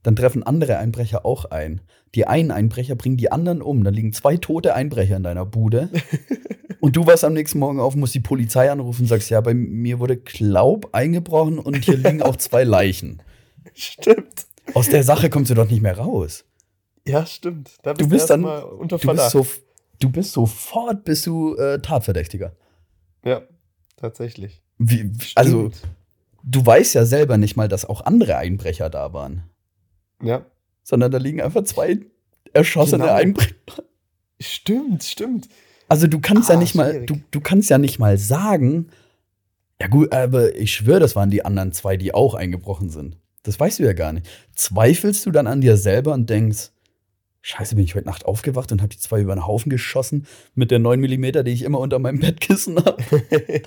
[0.02, 1.80] Dann treffen andere Einbrecher auch ein.
[2.14, 3.82] Die einen Einbrecher bringen die anderen um.
[3.82, 5.88] Dann liegen zwei tote Einbrecher in deiner Bude.
[6.80, 9.54] und du warst am nächsten Morgen auf, musst die Polizei anrufen und sagst, ja, bei
[9.54, 13.22] mir wurde Glaub eingebrochen und hier liegen auch zwei Leichen.
[13.74, 14.46] Stimmt.
[14.74, 16.44] Aus der Sache kommst du doch nicht mehr raus.
[17.06, 17.72] Ja, stimmt.
[17.82, 19.46] Da bist du bist dann unter du bist, so,
[20.00, 22.56] du bist sofort bist du äh, Tatverdächtiger.
[23.24, 23.42] Ja,
[23.96, 24.62] tatsächlich.
[24.78, 25.70] Wie, also
[26.42, 29.44] du weißt ja selber nicht mal, dass auch andere Einbrecher da waren.
[30.22, 30.46] Ja.
[30.82, 32.00] Sondern da liegen einfach zwei
[32.52, 33.14] erschossene genau.
[33.16, 33.54] Einbrecher.
[34.40, 35.48] Stimmt, stimmt.
[35.88, 38.90] Also du kannst ah, ja nicht mal, du, du kannst ja nicht mal sagen,
[39.80, 43.18] ja gut, aber ich schwöre, das waren die anderen zwei, die auch eingebrochen sind.
[43.42, 44.26] Das weißt du ja gar nicht.
[44.54, 46.70] Zweifelst du dann an dir selber und denkst,
[47.46, 50.70] Scheiße, bin ich heute Nacht aufgewacht und habe die zwei über den Haufen geschossen mit
[50.70, 53.04] der 9 mm, die ich immer unter meinem Bettkissen habe.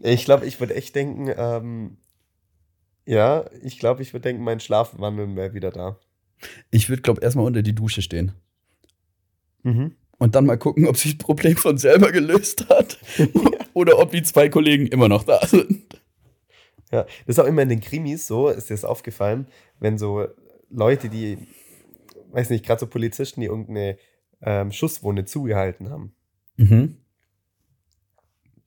[0.00, 1.96] ich glaube, ich würde echt denken, ähm,
[3.06, 5.98] ja, ich glaube, ich würde denken, mein Schlafwandeln wäre wieder da.
[6.70, 8.32] Ich würde, glaube erstmal unter die Dusche stehen.
[9.62, 9.96] Mhm.
[10.18, 12.98] Und dann mal gucken, ob sich das Problem von selber gelöst hat.
[13.72, 16.02] Oder ob die zwei Kollegen immer noch da sind.
[16.92, 19.46] Ja, das ist auch immer in den Krimis so, ist dir das aufgefallen,
[19.80, 20.26] wenn so
[20.68, 21.38] Leute, die
[22.36, 23.96] weiß nicht, gerade so Polizisten, die irgendeine
[24.42, 26.14] ähm, Schusswunde zugehalten haben.
[26.56, 26.98] Mhm.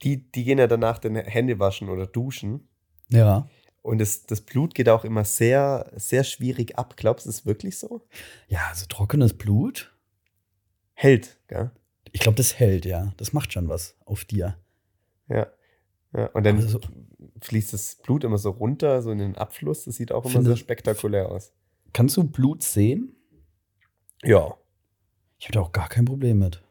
[0.02, 2.68] Die, die gehen ja danach dann Hände waschen oder duschen.
[3.10, 3.48] Ja.
[3.84, 6.96] Und das, das Blut geht auch immer sehr, sehr schwierig ab.
[6.98, 8.08] Glaubst du, ist wirklich so?
[8.48, 9.96] Ja, also trockenes Blut
[10.94, 11.72] hält, gell?
[12.12, 13.14] Ich glaube, das hält, ja.
[13.18, 14.58] Das macht schon was auf dir.
[15.28, 15.48] Ja.
[16.14, 16.26] ja.
[16.28, 16.80] Und dann also,
[17.42, 19.86] fließt das Blut immer so runter, so in den Abfluss.
[19.86, 21.54] Das sieht auch immer finde, sehr spektakulär aus.
[21.94, 23.16] Kannst du Blut sehen?
[24.24, 24.56] Ja.
[25.40, 26.62] Ich habe da auch gar kein Problem mit.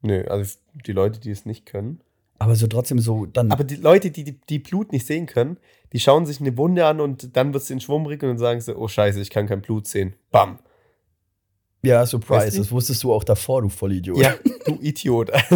[0.00, 2.00] Nö, also die Leute, die es nicht können.
[2.38, 3.50] Aber so trotzdem so dann.
[3.50, 5.58] Aber die Leute, die, die, die Blut nicht sehen können,
[5.92, 8.60] die schauen sich eine Wunde an und dann wird es in schwummrig und dann sagen
[8.60, 10.14] sie, oh Scheiße, ich kann kein Blut sehen.
[10.30, 10.60] Bam.
[11.82, 12.60] Ja, Surprise, weißt du?
[12.60, 14.18] das wusstest du auch davor, du Vollidiot.
[14.18, 14.34] Ja,
[14.66, 15.30] du Idiot.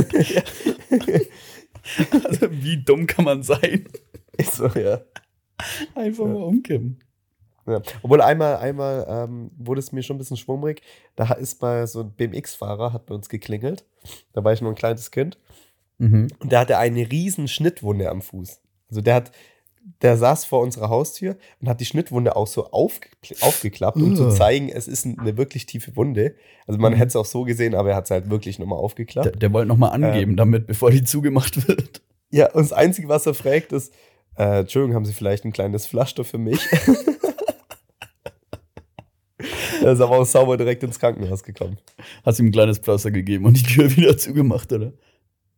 [2.24, 3.86] also, wie dumm kann man sein?
[4.36, 5.00] Ist so, ja.
[5.94, 6.32] Einfach ja.
[6.32, 6.98] mal umkippen.
[7.66, 7.80] Ja.
[8.02, 10.82] Obwohl einmal, einmal ähm, wurde es mir schon ein bisschen schwummrig.
[11.16, 13.84] Da ist bei so ein BMX-Fahrer, hat bei uns geklingelt.
[14.32, 15.38] Da war ich nur ein kleines Kind.
[15.98, 16.28] Mhm.
[16.40, 18.60] Und der hatte eine riesen Schnittwunde am Fuß.
[18.90, 19.32] Also der hat,
[20.00, 23.08] der saß vor unserer Haustür und hat die Schnittwunde auch so aufge
[23.40, 26.34] aufgeklappt, um zu zeigen, es ist eine wirklich tiefe Wunde.
[26.66, 26.96] Also man mhm.
[26.96, 29.26] hätte es auch so gesehen, aber er hat es halt wirklich nochmal aufgeklappt.
[29.26, 32.02] Der, der wollte nochmal angeben, ähm, damit, bevor die zugemacht wird.
[32.30, 33.92] Ja, und das Einzige, was er fragt, ist,
[34.36, 36.60] äh, Entschuldigung, haben Sie vielleicht ein kleines Flaschstoff für mich?
[39.86, 41.78] Er ist aber auch sauber direkt ins Krankenhaus gekommen.
[42.24, 44.92] Hast ihm ein kleines Pflaster gegeben und die Tür wieder zugemacht, oder?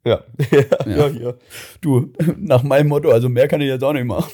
[0.06, 0.22] Ja.
[0.50, 1.08] ja, ja.
[1.08, 1.34] ja.
[1.80, 4.30] Du, nach meinem Motto, also mehr kann ich jetzt auch nicht machen.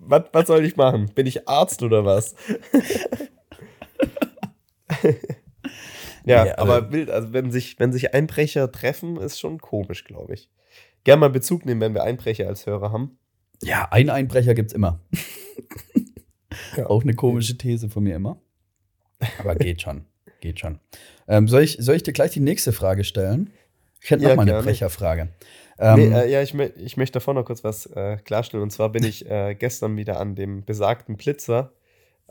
[0.00, 1.12] was, was soll ich machen?
[1.14, 2.34] Bin ich Arzt oder was?
[6.24, 10.34] ja, ja, aber wild, also wenn sich, wenn sich Einbrecher treffen, ist schon komisch, glaube
[10.34, 10.50] ich.
[11.04, 13.18] Gerne mal Bezug nehmen, wenn wir Einbrecher als Hörer haben.
[13.62, 14.98] Ja, einen Einbrecher gibt es immer.
[16.76, 16.86] ja.
[16.86, 18.40] Auch eine komische These von mir immer.
[19.38, 20.04] Aber geht schon.
[20.40, 20.78] Geht schon.
[21.28, 23.50] Ähm, soll, ich, soll ich dir gleich die nächste Frage stellen?
[24.00, 25.28] Ich hätte ja, noch mal eine Brecherfrage.
[25.78, 28.62] Ähm, nee, äh, ja, ich, ich möchte davor noch kurz was äh, klarstellen.
[28.62, 31.72] Und zwar bin ich äh, gestern wieder an dem besagten Blitzer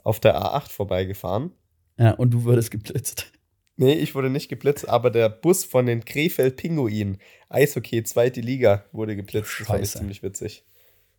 [0.04, 1.52] auf der A8 vorbeigefahren.
[1.98, 3.32] Ja, und du wurdest geblitzt.
[3.76, 7.18] Nee, ich wurde nicht geblitzt, aber der Bus von den Krefeld Pinguinen,
[7.48, 9.48] Eishockey, zweite Liga, wurde geblitzt.
[9.48, 9.64] Scheiße.
[9.64, 10.64] Das fand ich ziemlich witzig.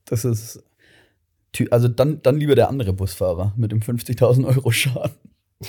[0.05, 0.63] Das ist.
[1.69, 5.15] Also dann, dann lieber der andere Busfahrer mit dem 50.000 Euro Schaden.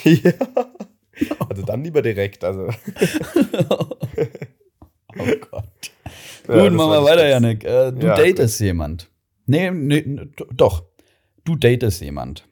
[0.05, 0.33] Ja.
[1.49, 2.43] Also dann lieber direkt.
[2.43, 2.67] Also.
[3.71, 3.97] oh
[5.49, 5.93] Gott.
[6.49, 7.63] Ja, Gut, machen wir weiter, Janik.
[7.63, 8.67] Äh, du ja, datest gut.
[8.67, 9.11] jemand.
[9.47, 10.05] Nee, nee,
[10.53, 10.83] doch.
[11.45, 12.49] Du datest jemand.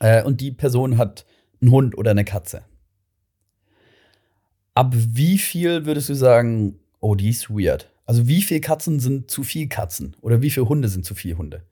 [0.00, 1.26] Äh, und die Person hat
[1.60, 2.64] einen Hund oder eine Katze.
[4.74, 7.90] Ab wie viel würdest du sagen, oh, die ist weird?
[8.06, 10.16] Also wie viele Katzen sind zu viel Katzen?
[10.22, 11.64] Oder wie viele Hunde sind zu viel Hunde?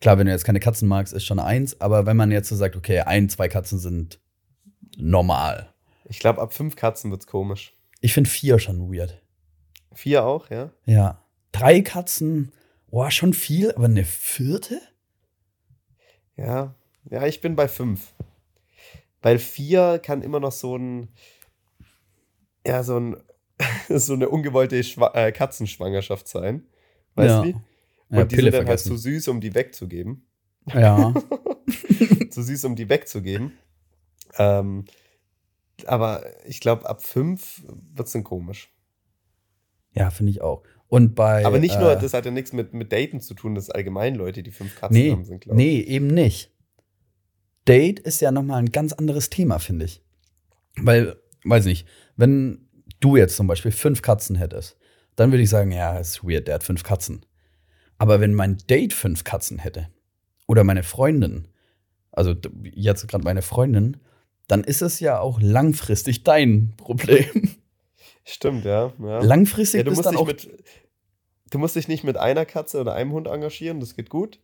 [0.00, 2.56] Klar, wenn du jetzt keine Katzen magst, ist schon eins, aber wenn man jetzt so
[2.56, 4.20] sagt, okay, ein, zwei Katzen sind
[4.96, 5.72] normal.
[6.04, 7.74] Ich glaube, ab fünf Katzen wird's komisch.
[8.00, 9.20] Ich finde vier schon weird.
[9.92, 10.70] Vier auch, ja?
[10.84, 11.22] Ja.
[11.52, 12.52] Drei Katzen,
[12.90, 14.80] boah, schon viel, aber eine vierte?
[16.36, 16.74] Ja,
[17.10, 18.12] ja, ich bin bei fünf.
[19.22, 21.08] Weil vier kann immer noch so ein,
[22.66, 23.16] ja, so ein,
[23.88, 26.66] so eine ungewollte Schwa äh, Katzenschwangerschaft sein.
[27.14, 27.60] Weißt ja.
[28.08, 30.26] Und ja, die Pille sind dann halt zu süß, um die wegzugeben.
[30.72, 31.14] Ja.
[32.30, 33.52] zu süß, um die wegzugeben.
[34.38, 34.84] Ähm,
[35.86, 38.72] aber ich glaube, ab fünf wird es dann komisch.
[39.92, 40.62] Ja, finde ich auch.
[40.88, 41.44] Und bei.
[41.44, 43.70] Aber nicht nur, äh, das hat ja nichts mit, mit Daten zu tun, das ist
[43.70, 45.66] allgemein Leute, die fünf Katzen nee, haben, sind, glaube ich.
[45.66, 46.52] Nee, eben nicht.
[47.66, 50.04] Date ist ja nochmal ein ganz anderes Thema, finde ich.
[50.76, 52.68] Weil, weiß nicht, wenn
[53.00, 54.76] du jetzt zum Beispiel fünf Katzen hättest,
[55.16, 57.26] dann würde ich sagen, ja, ist weird, der hat fünf Katzen.
[57.98, 59.88] Aber wenn mein Date fünf Katzen hätte
[60.46, 61.48] oder meine Freundin,
[62.12, 63.98] also jetzt gerade meine Freundin,
[64.48, 67.56] dann ist es ja auch langfristig dein Problem.
[68.24, 68.92] Stimmt, ja.
[68.98, 69.20] ja.
[69.20, 70.26] Langfristig ja, du ist musst dann dich auch.
[70.26, 70.48] mit,
[71.50, 74.40] Du musst dich nicht mit einer Katze oder einem Hund engagieren, das geht gut.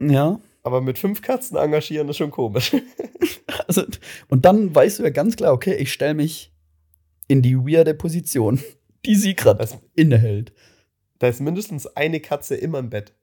[0.00, 0.40] ja.
[0.62, 2.74] Aber mit fünf Katzen engagieren ist schon komisch.
[3.68, 3.82] Also,
[4.28, 6.52] und dann weißt du ja ganz klar, okay, ich stelle mich
[7.26, 8.60] in die weirde Position,
[9.04, 10.52] die sie gerade innehält.
[11.18, 13.14] Da ist mindestens eine Katze immer im Bett.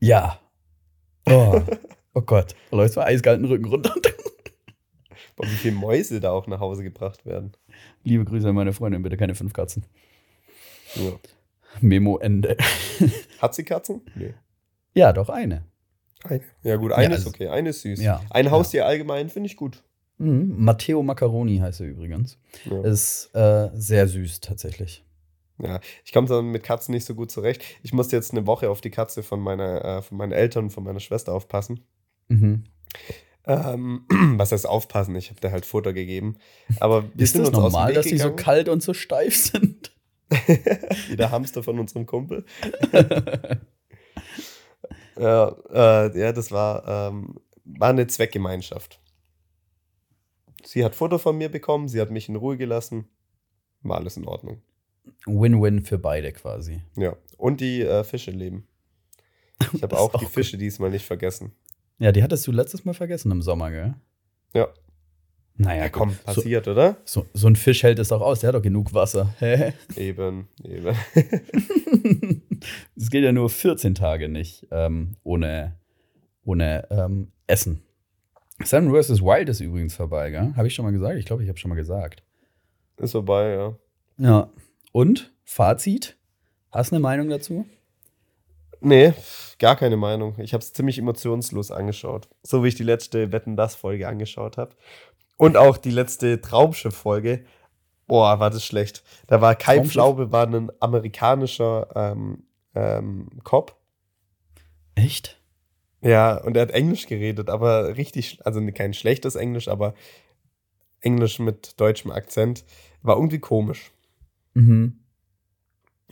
[0.00, 0.40] Ja.
[1.28, 1.60] Oh,
[2.14, 2.54] oh Gott.
[2.70, 3.94] Da läuft mal eiskalten Rücken runter.
[5.36, 7.52] Boah, wie viele Mäuse da auch nach Hause gebracht werden.
[8.04, 9.84] Liebe Grüße an meine Freundin, bitte keine fünf Katzen.
[10.94, 11.12] Ja.
[11.80, 12.56] Memo Ende.
[13.38, 14.00] Hat sie Katzen?
[14.14, 14.32] Nee.
[14.94, 15.64] Ja, doch eine.
[16.24, 16.40] Eine.
[16.62, 17.48] Ja, gut, eine Ja, ist also- okay.
[17.48, 18.00] Eine ist süß.
[18.00, 18.22] Ja.
[18.30, 19.82] Ein Haustier allgemein finde ich gut.
[20.18, 20.54] Mhm.
[20.56, 22.38] Matteo Macaroni heißt er übrigens.
[22.64, 22.80] Ja.
[22.82, 25.04] Ist äh, sehr süß tatsächlich.
[25.58, 27.62] Ja, ich komme dann mit Katzen nicht so gut zurecht.
[27.82, 30.70] Ich musste jetzt eine Woche auf die Katze von, meiner, äh, von meinen Eltern und
[30.70, 31.80] von meiner Schwester aufpassen.
[32.28, 32.64] Mhm.
[33.44, 34.04] Ähm,
[34.36, 35.16] was heißt aufpassen?
[35.16, 36.36] Ich habe da halt Futter gegeben.
[36.80, 39.92] Aber wir Ist sind das uns normal, dass die so kalt und so steif sind?
[41.08, 42.44] Wie der Hamster von unserem Kumpel.
[45.18, 49.00] Ja, äh, ja das war, ähm, war eine Zweckgemeinschaft.
[50.64, 53.08] Sie hat Futter von mir bekommen, sie hat mich in Ruhe gelassen.
[53.82, 54.62] War alles in Ordnung.
[55.26, 56.82] Win-win für beide quasi.
[56.96, 57.16] Ja.
[57.36, 58.66] Und die äh, Fische leben.
[59.72, 61.52] Ich habe auch ist die auch Fische diesmal nicht vergessen.
[61.98, 63.94] Ja, die hattest du letztes Mal vergessen im Sommer, gell?
[64.54, 64.68] Ja.
[65.58, 66.98] Naja, Ja, komm, passiert, oder?
[67.04, 69.34] So, so, so ein Fisch hält es auch aus, der hat doch genug Wasser.
[69.96, 70.94] Eben, eben.
[72.96, 75.76] Es geht ja nur 14 Tage nicht ähm, ohne,
[76.44, 77.82] ohne ähm, Essen.
[78.64, 79.22] Seven vs.
[79.22, 80.54] Wild ist übrigens vorbei, gell?
[80.56, 81.16] Habe ich schon mal gesagt?
[81.18, 82.22] Ich glaube, ich habe schon mal gesagt.
[82.96, 83.76] Ist vorbei, ja.
[84.18, 84.50] Ja.
[84.92, 85.32] Und?
[85.44, 86.16] Fazit?
[86.70, 87.66] Hast du eine Meinung dazu?
[88.80, 89.14] Nee,
[89.58, 90.34] gar keine Meinung.
[90.38, 92.28] Ich habe es ziemlich emotionslos angeschaut.
[92.42, 94.76] So wie ich die letzte Wetten das Folge angeschaut habe.
[95.36, 97.44] Und auch die letzte Traumschiff-Folge.
[98.06, 99.02] Boah, war das schlecht.
[99.26, 99.92] Da war Kai Traumschiff?
[99.92, 103.76] Pflaube, war ein amerikanischer ähm, ähm, Cop.
[104.94, 105.40] Echt?
[106.02, 109.94] Ja, und er hat Englisch geredet, aber richtig, also kein schlechtes Englisch, aber
[111.00, 112.64] Englisch mit deutschem Akzent.
[113.02, 113.90] War irgendwie komisch.
[114.56, 115.00] Mhm.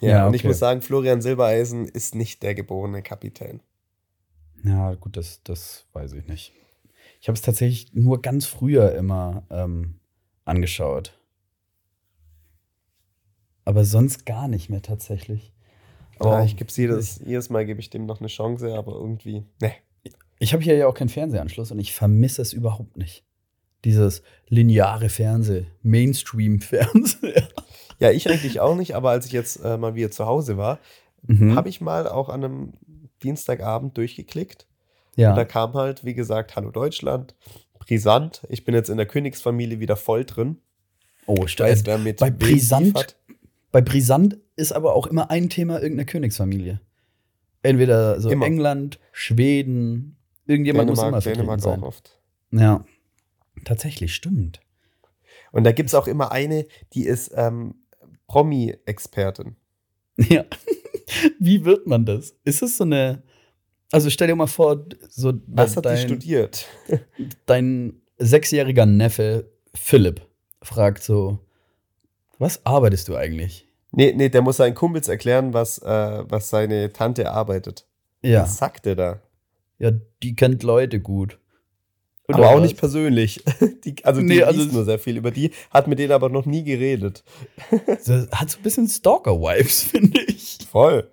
[0.01, 0.49] Ja, Ja, und ich okay.
[0.49, 3.61] muss sagen, Florian Silbereisen ist nicht der geborene Kapitän.
[4.65, 6.53] Ja, gut, das, das weiß ich nicht.
[7.21, 9.99] Ich habe es tatsächlich nur ganz früher immer ähm,
[10.45, 11.19] angeschaut.
[13.65, 15.55] Aber sonst gar nicht mehr tatsächlich.
[16.19, 19.45] Aber Oh, ich gebe jedes, jedes Mal gebe ich dem noch eine Chance, aber irgendwie,
[19.61, 19.73] ne.
[20.39, 23.25] Ich habe hier ja auch keinen Fernsehanschluss und ich vermisse es überhaupt nicht.
[23.85, 27.49] Dieses lineare Fernseh, Mainstream-Fernsehen.
[28.01, 30.79] Ja, ich eigentlich auch nicht, aber als ich jetzt äh, mal wieder zu Hause war,
[31.27, 31.55] Mhm.
[31.57, 32.73] habe ich mal auch an einem
[33.23, 34.67] Dienstagabend durchgeklickt.
[35.17, 35.31] ja.
[35.31, 37.35] Und da kam halt, wie gesagt, Hallo Deutschland,
[37.79, 38.43] brisant.
[38.51, 40.59] Ich bin jetzt in der Königsfamilie wieder voll drin.
[41.27, 41.87] oh, stimmt.
[42.05, 43.17] mit Bei brisant.
[43.73, 46.81] Bei Brisant ist aber auch immer ein Thema irgendeine Königsfamilie.
[47.63, 48.45] Entweder so Immer.
[48.47, 50.17] England, Schweden,
[50.47, 51.81] irgendjemand muss immer Dänemark, Dänemark sein.
[51.83, 52.21] auch oft.
[52.51, 52.85] Ja,
[53.65, 54.61] tatsächlich, stimmt.
[55.51, 57.75] Und da gibt es auch immer eine, die ist ähm,
[58.35, 59.57] Promi-Expertin.
[60.16, 60.45] Ja.
[61.41, 62.37] Wie wird man das?
[62.45, 63.22] Ist es so eine.
[63.91, 66.66] Also stell dir mal vor, so Was hat die dein, studiert?
[67.47, 70.20] dein sechsjähriger Neffe Philipp
[70.62, 71.41] fragt so:
[72.39, 73.66] Was arbeitest du eigentlich?
[73.91, 77.87] Nee, nee, der muss seinen Kumpels erklären, was, äh, was seine Tante arbeitet.
[78.22, 79.20] Ja, Was sagt der da?
[79.78, 79.91] ja,
[80.22, 81.39] die kennt Leute gut.
[82.29, 82.62] Oder aber auch was?
[82.62, 83.43] nicht persönlich.
[83.85, 86.29] Die, also die Nee, liest also- nur sehr viel über die, hat mit denen aber
[86.31, 87.22] noch nie geredet.
[87.87, 90.59] Das hat so ein bisschen Stalker-Vibes, finde ich.
[90.70, 91.11] Voll.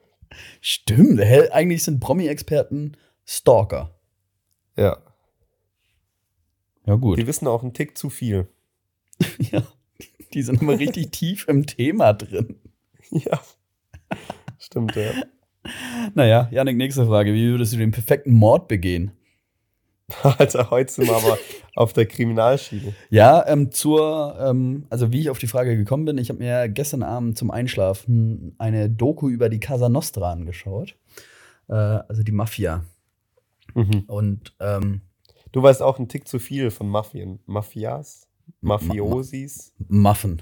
[0.62, 1.49] Stimmt, hä?
[1.49, 2.95] eigentlich sind Promi-Experten
[3.26, 3.93] Stalker.
[4.78, 4.97] Ja.
[6.86, 7.20] Ja, gut.
[7.20, 8.47] Die wissen auch einen Tick zu viel.
[9.51, 9.62] ja,
[10.34, 12.55] die sind immer richtig tief im Thema drin.
[13.09, 13.39] Ja.
[14.57, 15.12] Stimmt, ja.
[16.16, 17.34] Naja, Janik, nächste Frage.
[17.34, 19.12] Wie würdest du den perfekten Mord begehen?
[20.24, 21.38] Alter, heute sind wir aber
[21.76, 22.93] auf der Kriminalschiene.
[23.09, 26.70] Ja, ähm, zur, ähm, also wie ich auf die Frage gekommen bin, ich habe mir
[26.70, 30.95] gestern Abend zum Einschlafen eine Doku über die Casa Nostra angeschaut.
[31.68, 32.84] Äh, also die Mafia.
[33.74, 34.03] Mhm.
[34.07, 35.01] Und ähm,
[35.51, 37.39] Du weißt auch einen Tick zu viel von Mafien.
[37.45, 38.28] Mafias?
[38.62, 39.74] Mafiosis?
[39.89, 40.41] Muffen.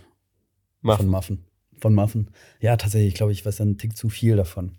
[0.81, 1.45] Maf Von Muffen.
[1.79, 2.31] Von Muffen.
[2.59, 4.77] Ja, tatsächlich, glaube ich, weiß einen Tick zu viel davon.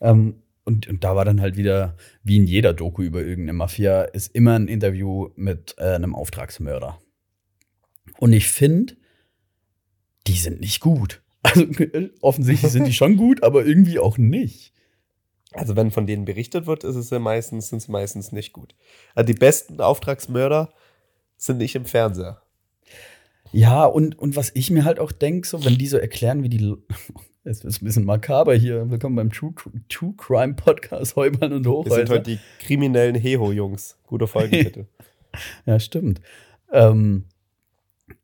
[0.00, 4.02] Ähm, und, und da war dann halt wieder, wie in jeder Doku über irgendeine Mafia,
[4.02, 6.98] ist immer ein Interview mit äh, einem Auftragsmörder.
[8.18, 8.96] Und ich finde,
[10.26, 11.22] die sind nicht gut.
[11.44, 11.66] Also
[12.20, 14.72] offensichtlich sind die schon gut, aber irgendwie auch nicht.
[15.50, 18.76] Also wenn von denen berichtet wird, ist es ja meistens, sind es meistens nicht gut.
[19.16, 20.72] Also die besten Auftragsmörder
[21.36, 22.41] sind nicht im Fernseher.
[23.52, 26.48] Ja, und, und was ich mir halt auch denke, so, wenn die so erklären, wie
[26.48, 26.74] die.
[27.44, 28.88] Es ist ein bisschen makaber hier.
[28.88, 29.52] Willkommen beim True,
[29.88, 31.96] True Crime Podcast Heubern und Hochhäuser.
[31.96, 33.98] Wir sind heute die kriminellen Heho-Jungs.
[34.06, 34.86] Gute Folge, bitte.
[35.66, 36.20] ja, stimmt.
[36.70, 37.24] Ähm,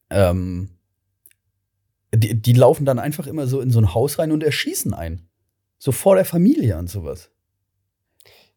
[0.09, 0.69] ähm,
[2.15, 5.29] die, die laufen dann einfach immer so in so ein Haus rein und erschießen einen.
[5.81, 7.33] So vor der Familie und sowas.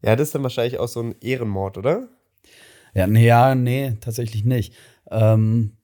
[0.04, 2.08] Ja, das ist dann wahrscheinlich auch so ein Ehrenmord, oder?
[2.94, 4.76] Ja, nee, ja, nee, tatsächlich nicht.
[5.10, 5.76] Ähm,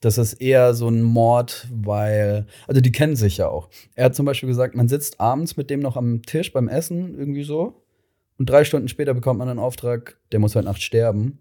[0.00, 3.68] das ist eher so ein Mord, weil, also die kennen sich ja auch.
[3.94, 7.18] Er hat zum Beispiel gesagt, man sitzt abends mit dem noch am Tisch beim Essen,
[7.18, 7.82] irgendwie so.
[8.38, 11.40] Und drei Stunden später bekommt man einen Auftrag, der muss heute Nacht sterben.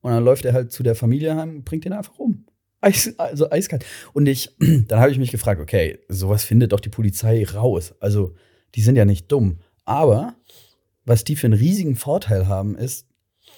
[0.00, 2.46] Und dann läuft er halt zu der Familie heim und bringt den einfach um.
[2.80, 3.84] Eis, also eiskalt.
[4.12, 7.94] Und ich, dann habe ich mich gefragt, okay, sowas findet doch die Polizei raus.
[8.00, 8.34] Also,
[8.74, 9.58] die sind ja nicht dumm.
[9.84, 10.36] Aber
[11.04, 13.06] was die für einen riesigen Vorteil haben, ist,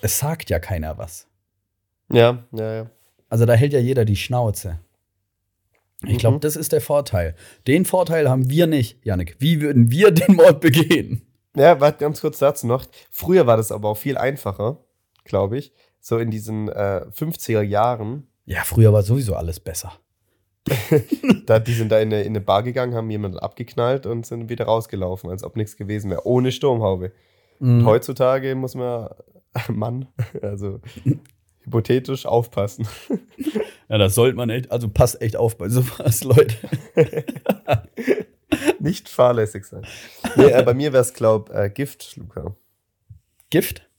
[0.02, 1.28] es sagt ja keiner was.
[2.12, 2.90] Ja, ja, ja.
[3.30, 4.80] Also da hält ja jeder die Schnauze.
[6.06, 6.40] Ich glaube, mhm.
[6.40, 7.34] das ist der Vorteil.
[7.66, 9.36] Den Vorteil haben wir nicht, Janik.
[9.38, 11.22] Wie würden wir den Mord begehen?
[11.56, 12.84] Ja, warte ganz kurz dazu noch.
[13.10, 14.78] Früher war das aber auch viel einfacher,
[15.24, 15.72] glaube ich.
[16.00, 18.26] So in diesen äh, 50er Jahren.
[18.46, 19.92] Ja, früher war sowieso alles besser.
[21.46, 24.48] da, die sind da in eine, in eine Bar gegangen, haben jemanden abgeknallt und sind
[24.48, 26.26] wieder rausgelaufen, als ob nichts gewesen wäre.
[26.26, 27.12] Ohne Sturmhaube.
[27.58, 27.84] Mhm.
[27.84, 29.10] heutzutage muss man,
[29.68, 30.08] Mann,
[30.40, 30.80] also
[31.64, 32.86] hypothetisch aufpassen.
[33.90, 36.54] Ja, das sollte man echt, also passt echt auf bei sowas, Leute.
[38.78, 39.84] Nicht fahrlässig sein.
[40.36, 42.54] Nee, äh, bei mir wäre es, glaube äh, Gift, Luca.
[43.50, 43.90] Gift?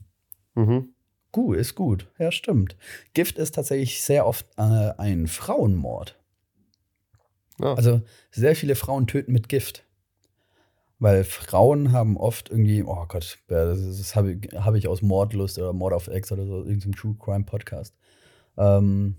[0.56, 0.94] Mhm.
[1.34, 2.08] Gut, ist gut.
[2.20, 2.78] Ja, stimmt.
[3.14, 6.18] Gift ist tatsächlich sehr oft äh, ein Frauenmord.
[7.60, 7.74] Ja.
[7.74, 8.02] Also
[8.32, 9.84] sehr viele Frauen töten mit Gift.
[11.02, 15.58] Weil Frauen haben oft irgendwie, oh Gott, das, das habe ich, hab ich aus Mordlust
[15.58, 17.98] oder Mord auf Ex oder so, irgendeinem True Crime Podcast.
[18.56, 19.16] Ähm,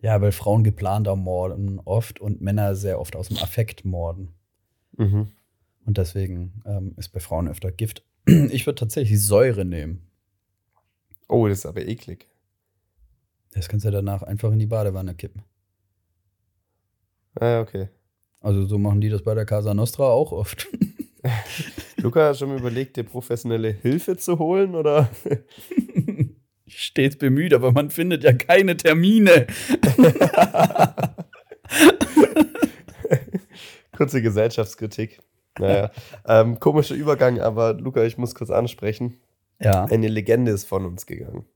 [0.00, 4.32] ja, weil Frauen geplanter morden oft und Männer sehr oft aus dem Affekt morden.
[4.96, 5.28] Mhm.
[5.84, 8.02] Und deswegen ähm, ist bei Frauen öfter Gift.
[8.26, 10.08] Ich würde tatsächlich Säure nehmen.
[11.28, 12.26] Oh, das ist aber eklig.
[13.52, 15.42] Das kannst du danach einfach in die Badewanne kippen.
[17.38, 17.90] Ah, okay.
[18.40, 20.68] Also so machen die das bei der Casa Nostra auch oft.
[21.96, 25.10] Luca hat schon mal überlegt, dir professionelle Hilfe zu holen, oder?
[26.66, 29.46] Stets bemüht, aber man findet ja keine Termine.
[33.96, 35.20] Kurze Gesellschaftskritik.
[35.58, 35.90] Naja,
[36.26, 39.20] ähm, komischer Übergang, aber Luca, ich muss kurz ansprechen.
[39.60, 39.86] Ja.
[39.86, 41.46] Eine Legende ist von uns gegangen.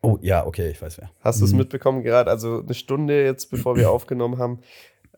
[0.00, 1.10] Oh, ja, okay, ich weiß wer.
[1.20, 1.58] Hast du es mhm.
[1.58, 2.30] mitbekommen gerade?
[2.30, 4.60] Also eine Stunde jetzt, bevor wir aufgenommen haben,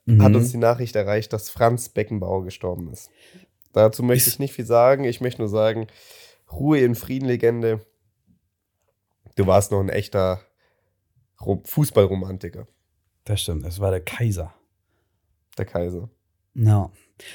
[0.07, 0.23] mhm.
[0.23, 3.11] hat uns die Nachricht erreicht, dass Franz Beckenbauer gestorben ist.
[3.73, 5.05] Dazu möchte ich nicht viel sagen.
[5.05, 5.89] Ich möchte nur sagen,
[6.51, 7.85] Ruhe in Frieden, Legende.
[9.37, 10.41] Du warst noch ein echter
[11.65, 12.67] Fußballromantiker.
[13.25, 14.55] Das stimmt, es war der Kaiser.
[15.59, 16.09] Der Kaiser.
[16.55, 16.91] Ja.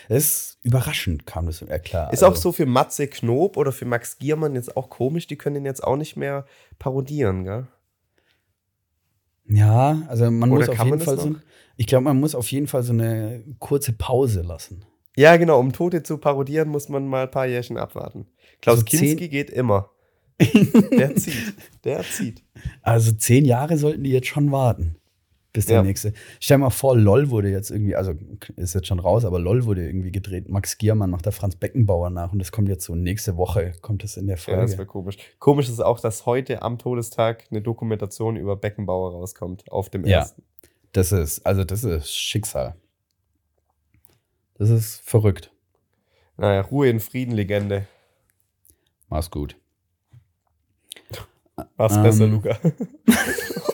[0.08, 2.14] Es ist überraschend, kam das ja klar.
[2.14, 2.36] Ist also.
[2.36, 5.66] auch so für Matze Knob oder für Max Giermann jetzt auch komisch, die können ihn
[5.66, 6.46] jetzt auch nicht mehr
[6.80, 7.68] parodieren, gell?
[9.50, 11.36] Ja, also man oder muss auf jeden Fall so,
[11.76, 14.86] ich glaube, man muss auf jeden Fall so eine kurze Pause lassen.
[15.16, 18.28] Ja, genau, um Tote zu parodieren, muss man mal ein paar Jährchen abwarten.
[18.62, 19.90] Klaus also Kinski geht immer.
[20.40, 21.54] der zieht.
[21.84, 22.44] Der zieht.
[22.82, 24.96] Also zehn Jahre sollten die jetzt schon warten.
[25.60, 25.84] Bis der ja.
[25.84, 26.14] nächste.
[26.40, 28.14] Stell dir mal vor, LOL wurde jetzt irgendwie, also
[28.56, 30.48] ist jetzt schon raus, aber LOL wurde irgendwie gedreht.
[30.48, 34.04] Max Giermann macht da Franz Beckenbauer nach und das kommt jetzt so nächste Woche, kommt
[34.04, 34.62] das in der Folge.
[34.62, 35.18] Ja, das wäre komisch.
[35.40, 40.20] Komisch ist auch, dass heute am Todestag eine Dokumentation über Beckenbauer rauskommt, auf dem ja,
[40.20, 40.44] ersten.
[40.94, 42.78] Das ist, also das ist Schicksal.
[44.58, 45.52] Das ist verrückt.
[46.38, 47.86] Naja, Ruhe in Frieden, Legende.
[49.10, 49.58] Mach's gut.
[51.76, 52.58] Mach's ähm, besser, Luca.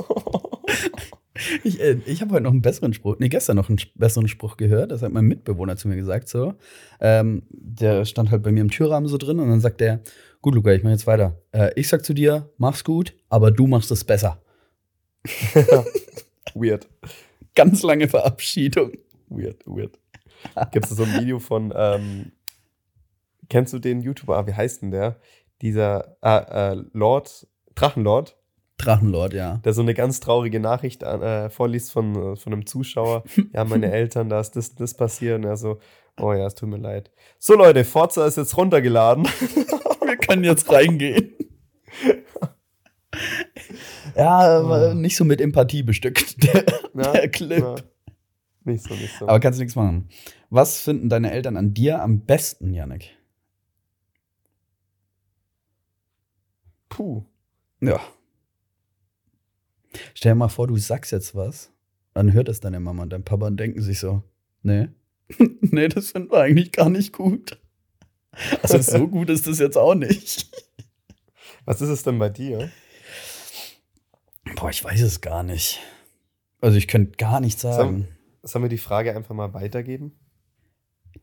[1.63, 4.57] ich äh, ich habe heute noch einen besseren Spruch, nee, gestern noch einen besseren Spruch
[4.57, 4.91] gehört.
[4.91, 6.27] Das hat mein Mitbewohner zu mir gesagt.
[6.29, 6.53] So.
[6.99, 10.01] Ähm, der stand halt bei mir im Türrahmen so drin und dann sagt der:
[10.41, 11.41] Gut, Luca, ich mach jetzt weiter.
[11.51, 14.41] Äh, ich sag zu dir, mach's gut, aber du machst es besser.
[16.53, 16.88] weird.
[17.55, 18.91] Ganz lange Verabschiedung.
[19.29, 19.97] Weird, weird.
[20.71, 22.31] Gibt es so ein Video von, ähm,
[23.49, 25.19] kennst du den YouTuber, ah, wie heißt denn der?
[25.61, 28.38] Dieser ah, äh, Lord, Drachenlord.
[28.78, 29.57] Drachenlord, ja.
[29.63, 33.23] Der so eine ganz traurige Nachricht äh, vorliest von, äh, von einem Zuschauer.
[33.53, 35.38] ja, meine Eltern, da ist das, das passiert.
[35.38, 35.80] Und er so,
[36.19, 37.11] oh ja, es tut mir leid.
[37.39, 39.26] So, Leute, Forza ist jetzt runtergeladen.
[40.05, 41.34] Wir können jetzt reingehen.
[44.15, 44.93] ja, oh.
[44.93, 47.59] nicht so mit Empathie bestückt, der, na, der Clip.
[47.61, 47.76] Na.
[48.65, 49.28] Nicht so, nicht so.
[49.28, 50.09] Aber kannst du nichts machen.
[50.49, 53.15] Was finden deine Eltern an dir am besten, Janik?
[56.89, 57.26] Puh.
[57.82, 57.99] Ja.
[60.13, 61.71] Stell dir mal vor, du sagst jetzt was,
[62.13, 64.23] dann hört es deine Mama und dein Papa und denken sich so,
[64.63, 64.89] nee,
[65.61, 67.59] nee, das finden wir eigentlich gar nicht gut.
[68.61, 70.49] Also so gut ist das jetzt auch nicht.
[71.65, 72.69] Was ist es denn bei dir?
[74.55, 75.79] Boah, ich weiß es gar nicht.
[76.61, 77.75] Also ich könnte gar nicht sagen.
[77.75, 78.07] Sollen,
[78.43, 80.13] sollen wir die Frage einfach mal weitergeben?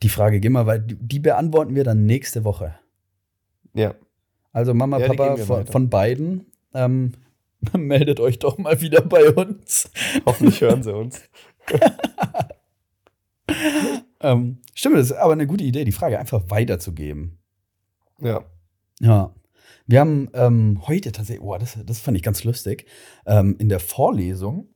[0.03, 2.75] Die Frage gehen wir, weil die beantworten wir dann nächste Woche.
[3.75, 3.95] Ja.
[4.53, 7.13] Also Mama, ja, Papa von, von, beiden, ähm,
[7.77, 9.91] meldet euch doch mal wieder bei uns.
[10.27, 11.23] Hoffentlich hören sie uns.
[14.21, 17.39] ähm, stimmt, das ist aber eine gute Idee, die Frage einfach weiterzugeben.
[18.19, 18.45] Ja.
[19.01, 19.35] Ja.
[19.87, 22.87] Wir haben ähm, heute tatsächlich, oh, das, das fand ich ganz lustig,
[23.27, 24.72] ähm, in der Vorlesung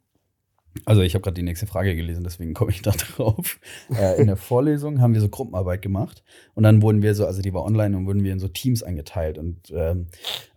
[0.85, 3.59] also ich habe gerade die nächste Frage gelesen, deswegen komme ich da drauf.
[3.95, 6.22] Äh, in der Vorlesung haben wir so Gruppenarbeit gemacht
[6.55, 8.83] und dann wurden wir so, also die war online und wurden wir in so Teams
[8.83, 10.07] eingeteilt und ähm,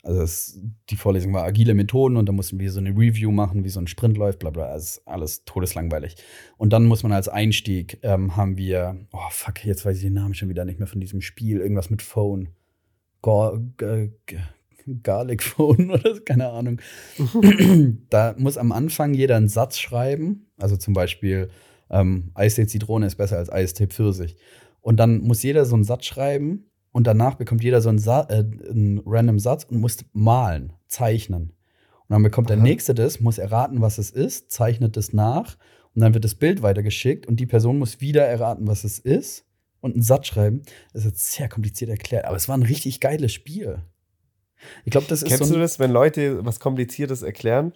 [0.03, 0.59] also es,
[0.89, 3.80] die Vorlesung war agile Methoden und da mussten wir so eine Review machen, wie so
[3.80, 6.15] ein Sprint läuft, bla bla, also alles todeslangweilig.
[6.57, 10.13] Und dann muss man als Einstieg ähm, haben wir, oh fuck, jetzt weiß ich den
[10.13, 12.49] Namen schon wieder nicht mehr von diesem Spiel, irgendwas mit Phone.
[13.22, 13.59] Go,
[15.03, 16.81] Garlic Phone oder keine Ahnung.
[18.09, 20.47] da muss am Anfang jeder einen Satz schreiben.
[20.57, 21.49] Also zum Beispiel,
[21.89, 24.35] ähm, Eistee Zitrone ist besser als Eistee Pfirsich.
[24.81, 28.27] Und dann muss jeder so einen Satz schreiben und danach bekommt jeder so einen, Sa
[28.29, 31.53] äh, einen random Satz und muss malen, zeichnen.
[32.09, 32.55] Und dann bekommt Aha.
[32.55, 35.57] der Nächste das, muss erraten, was es ist, zeichnet es nach
[35.93, 39.45] und dann wird das Bild weitergeschickt und die Person muss wieder erraten, was es ist
[39.81, 40.61] und einen Satz schreiben.
[40.93, 43.83] Das ist jetzt sehr kompliziert erklärt, aber es war ein richtig geiles Spiel.
[44.86, 47.74] Ich glaube, das ist Kennst so du das, wenn Leute was Kompliziertes erklären?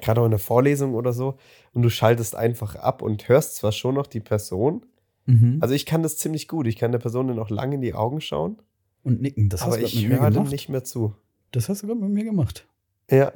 [0.00, 1.38] Gerade auch in der Vorlesung oder so,
[1.72, 4.84] und du schaltest einfach ab und hörst zwar schon noch die Person.
[5.26, 5.58] Mhm.
[5.60, 6.66] Also ich kann das ziemlich gut.
[6.66, 8.58] Ich kann der Person dann auch lange in die Augen schauen.
[9.02, 9.48] Und nicken.
[9.48, 11.14] Das aber ich höre dann nicht mehr zu.
[11.52, 12.66] Das hast du gerade mit mir gemacht.
[13.10, 13.32] Ja,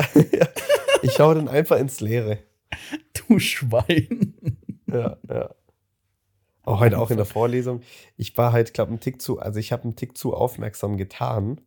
[1.02, 2.38] ich schaue dann einfach ins Leere.
[3.14, 4.34] Du Schwein.
[4.86, 5.54] Ja, ja.
[6.64, 7.80] Auch heute auch in der Vorlesung.
[8.16, 10.96] Ich war halt, glaube ich, einen Tick zu, also ich habe einen Tick zu aufmerksam
[10.96, 11.60] getan.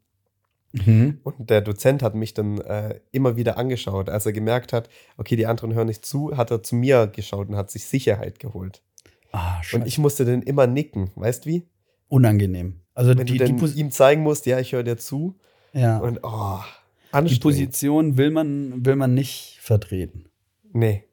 [0.73, 1.19] Mhm.
[1.23, 4.09] Und der Dozent hat mich dann äh, immer wieder angeschaut.
[4.09, 7.49] Als er gemerkt hat, okay, die anderen hören nicht zu, hat er zu mir geschaut
[7.49, 8.81] und hat sich Sicherheit geholt.
[9.31, 11.67] Ah, und ich musste dann immer nicken, weißt wie?
[12.07, 12.81] Unangenehm.
[12.93, 15.37] Also Wenn die, du die ihm zeigen musst, ja, ich höre dir zu.
[15.73, 15.99] Ja.
[15.99, 16.59] Und oh,
[17.23, 20.25] Die Position will man, will man nicht vertreten.
[20.71, 21.03] Nee.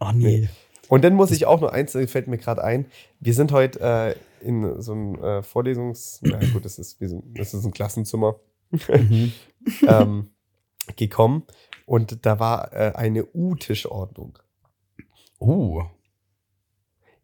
[0.00, 0.40] Oh nee.
[0.40, 0.48] nee.
[0.88, 2.86] Und dann muss ich auch noch eins, fällt mir gerade ein.
[3.18, 7.22] Wir sind heute äh, in so einem äh, Vorlesungs-, na gut, das ist, wie so,
[7.34, 8.38] das ist ein Klassenzimmer
[8.88, 9.32] mhm.
[9.86, 10.30] ähm,
[10.96, 11.44] gekommen
[11.86, 14.38] und da war äh, eine U-Tischordnung.
[15.38, 15.84] Oh.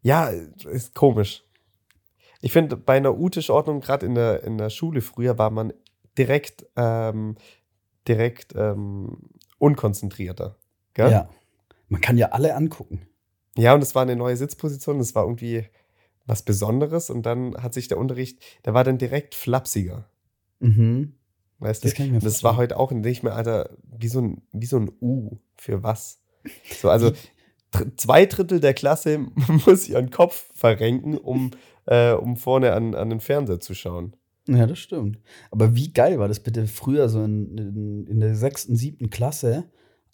[0.01, 1.43] Ja, ist komisch.
[2.41, 5.73] Ich finde, bei einer U-Tischordnung, gerade in der, in der Schule früher, war man
[6.17, 7.35] direkt, ähm,
[8.07, 10.55] direkt ähm, unkonzentrierter.
[10.93, 11.11] Gell?
[11.11, 11.29] Ja.
[11.89, 13.07] Man kann ja alle angucken.
[13.57, 15.65] Ja, und es war eine neue Sitzposition, es war irgendwie
[16.25, 20.09] was Besonderes und dann hat sich der Unterricht, der war dann direkt flapsiger.
[20.59, 21.18] Mhm.
[21.59, 21.97] Weißt das du?
[21.97, 24.77] Kann ich mir das war heute auch nicht mehr, Alter, wie so ein, wie so
[24.77, 26.21] ein U für was.
[26.81, 27.11] So, also
[27.97, 29.19] zwei Drittel der Klasse
[29.65, 31.51] muss ihren Kopf verrenken, um,
[31.85, 34.15] äh, um vorne an, an den Fernseher zu schauen.
[34.47, 35.19] Ja, das stimmt.
[35.51, 39.69] Aber wie geil war das bitte früher, so in, in, in der sechsten, siebten Klasse,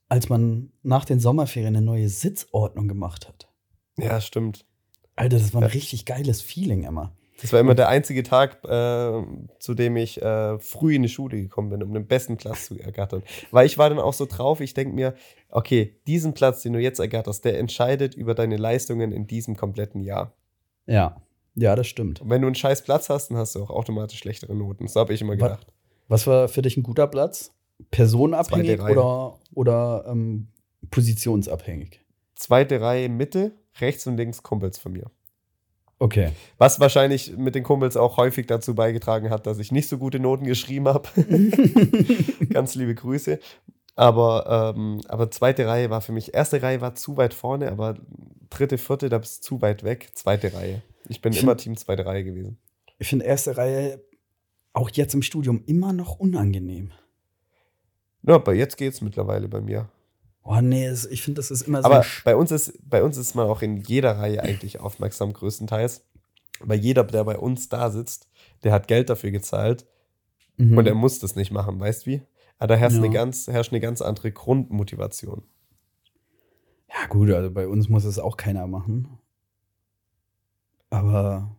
[0.10, 3.48] als man nach den Sommerferien eine neue Sitzordnung gemacht hat?
[3.98, 4.66] Ja, stimmt.
[5.16, 5.74] Alter, das war ein ja.
[5.74, 7.16] richtig geiles Feeling immer.
[7.42, 9.24] Das war immer der einzige Tag, äh,
[9.60, 12.80] zu dem ich äh, früh in die Schule gekommen bin, um den besten Platz zu
[12.80, 13.24] ergattern.
[13.52, 15.16] Weil ich war dann auch so drauf, ich denke mir,
[15.50, 20.02] okay, diesen Platz, den du jetzt ergatterst, der entscheidet über deine Leistungen in diesem kompletten
[20.02, 20.34] Jahr.
[20.86, 21.22] Ja,
[21.56, 22.22] ja, das stimmt.
[22.22, 24.88] Und wenn du einen scheiß Platz hast, dann hast du auch automatisch schlechtere Noten.
[24.88, 25.68] So habe ich immer gedacht.
[26.08, 27.54] Was, war für dich ein guter Platz?
[27.92, 30.50] Personenabhängig oder, oder ähm,
[30.92, 32.02] positionsabhängig?
[32.36, 35.10] Zweite Reihe Mitte, rechts und links Kumpels von mir.
[35.98, 36.32] Okay.
[36.58, 40.20] Was wahrscheinlich mit den Kumpels auch häufig dazu beigetragen hat, dass ich nicht so gute
[40.20, 41.08] Noten geschrieben habe.
[42.50, 43.40] Ganz liebe Grüße.
[43.96, 47.96] Aber, ähm, aber zweite Reihe war für mich, erste Reihe war zu weit vorne, aber
[48.50, 50.10] dritte, vierte, da bist du zu weit weg.
[50.14, 50.82] Zweite Reihe.
[51.08, 52.58] Ich bin ich immer find, Team zweite Reihe gewesen.
[52.98, 54.04] Ich finde erste Reihe
[54.74, 56.92] auch jetzt im Studium immer noch unangenehm.
[58.24, 59.90] Ja, aber jetzt geht es mittlerweile bei mir.
[60.48, 61.90] Oh nee, ich finde, das ist immer so.
[61.90, 66.06] Aber bei uns, ist, bei uns ist man auch in jeder Reihe eigentlich aufmerksam, größtenteils.
[66.60, 68.30] Weil jeder, der bei uns da sitzt,
[68.64, 69.88] der hat Geld dafür gezahlt
[70.58, 70.78] mhm.
[70.78, 72.22] und er muss das nicht machen, weißt du wie?
[72.60, 73.04] Aber da herrscht, ja.
[73.04, 75.44] eine ganz, herrscht eine ganz andere Grundmotivation.
[76.90, 79.18] Ja, gut, also bei uns muss es auch keiner machen.
[80.92, 81.58] Aber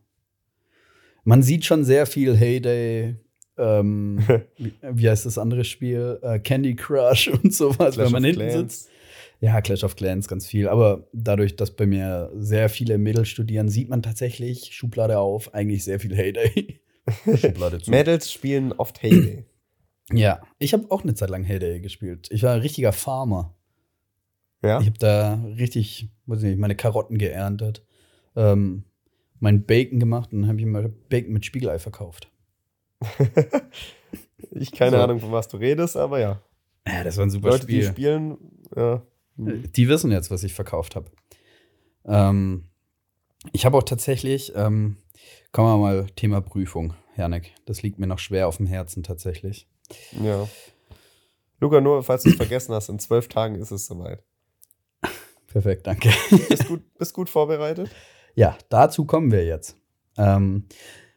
[1.24, 3.16] man sieht schon sehr viel Heyday
[3.58, 4.18] ähm,
[4.56, 6.18] wie, wie, heißt das andere Spiel?
[6.22, 8.54] Äh, Candy Crush und sowas, Clash wenn man hinten Clans.
[8.54, 8.90] sitzt.
[9.40, 10.68] Ja, Clash of Clans ganz viel.
[10.68, 15.84] Aber dadurch, dass bei mir sehr viele Mädels studieren, sieht man tatsächlich, Schublade auf, eigentlich
[15.84, 16.80] sehr viel Heyday.
[17.36, 17.90] Schublade zu.
[17.90, 19.44] Mädels spielen oft Heyday.
[20.12, 22.28] Ja, ich habe auch eine Zeit lang Heyday gespielt.
[22.30, 23.56] Ich war ein richtiger Farmer.
[24.62, 24.78] Ja.
[24.78, 27.84] Ich habe da richtig, weiß nicht, meine Karotten geerntet,
[28.36, 28.84] ähm,
[29.40, 32.30] mein Bacon gemacht und dann habe ich mal Bacon mit Spiegelei verkauft.
[34.50, 35.02] ich keine so.
[35.02, 36.40] Ahnung, von was du redest, aber ja.
[36.86, 37.80] Ja, das war ein super Leute, Spiel.
[37.80, 38.38] Die spielen,
[38.74, 39.02] ja.
[39.36, 41.10] Die wissen jetzt, was ich verkauft habe.
[42.06, 42.64] Ähm,
[43.52, 44.96] ich habe auch tatsächlich, ähm,
[45.52, 47.52] kommen wir mal Thema Prüfung, Janik.
[47.66, 49.68] Das liegt mir noch schwer auf dem Herzen tatsächlich.
[50.22, 50.48] Ja.
[51.60, 54.22] Luca, nur falls du es vergessen hast, in zwölf Tagen ist es soweit.
[55.48, 56.10] Perfekt, danke.
[56.48, 57.90] Bist gut, bist gut vorbereitet?
[58.34, 59.76] Ja, dazu kommen wir jetzt.
[60.18, 60.66] Ähm,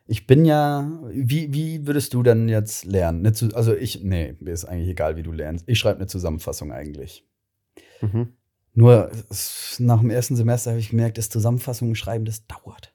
[0.10, 3.26] ich bin ja, wie, wie würdest du dann jetzt lernen?
[3.54, 5.66] also ich, nee, mir ist eigentlich egal, wie du lernst.
[5.68, 7.28] Ich schreibe eine Zusammenfassung eigentlich.
[8.02, 8.34] Mhm.
[8.74, 9.12] Nur
[9.78, 12.92] nach dem ersten Semester habe ich gemerkt, das Zusammenfassungen schreiben, das dauert.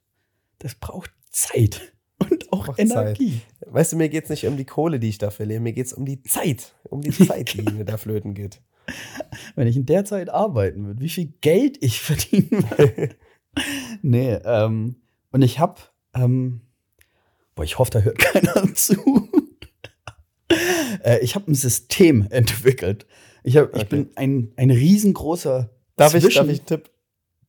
[0.59, 3.43] Das braucht Zeit und auch braucht Energie.
[3.61, 3.73] Zeit.
[3.73, 5.87] Weißt du, mir geht es nicht um die Kohle, die ich da verliere, mir geht
[5.87, 8.61] es um die Zeit, um die Zeit, die mir da flöten geht.
[9.55, 13.15] Wenn ich in der Zeit arbeiten würde, wie viel Geld ich verdienen würde.
[14.03, 14.97] nee, ähm,
[15.31, 15.81] und ich habe,
[16.15, 16.61] ähm,
[17.55, 19.29] boah, ich hoffe, da hört keiner zu.
[21.03, 23.07] äh, ich habe ein System entwickelt.
[23.43, 23.83] Ich, hab, okay.
[23.83, 25.71] ich bin ein, ein riesengroßer.
[25.97, 26.91] Darf, Zwischen ich, darf ich einen Tipp,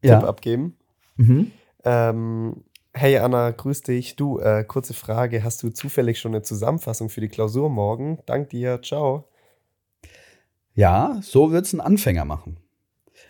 [0.03, 0.19] ja.
[0.19, 0.77] Tipp abgeben?
[1.15, 1.51] Mhm.
[1.83, 4.15] Ähm, hey Anna, grüß dich.
[4.15, 5.43] Du, äh, kurze Frage.
[5.43, 8.19] Hast du zufällig schon eine Zusammenfassung für die Klausur morgen?
[8.25, 8.81] Dank dir.
[8.81, 9.29] Ciao.
[10.73, 12.57] Ja, so wird es ein Anfänger machen.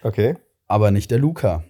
[0.02, 0.36] Okay.
[0.68, 1.64] Aber nicht der Luca.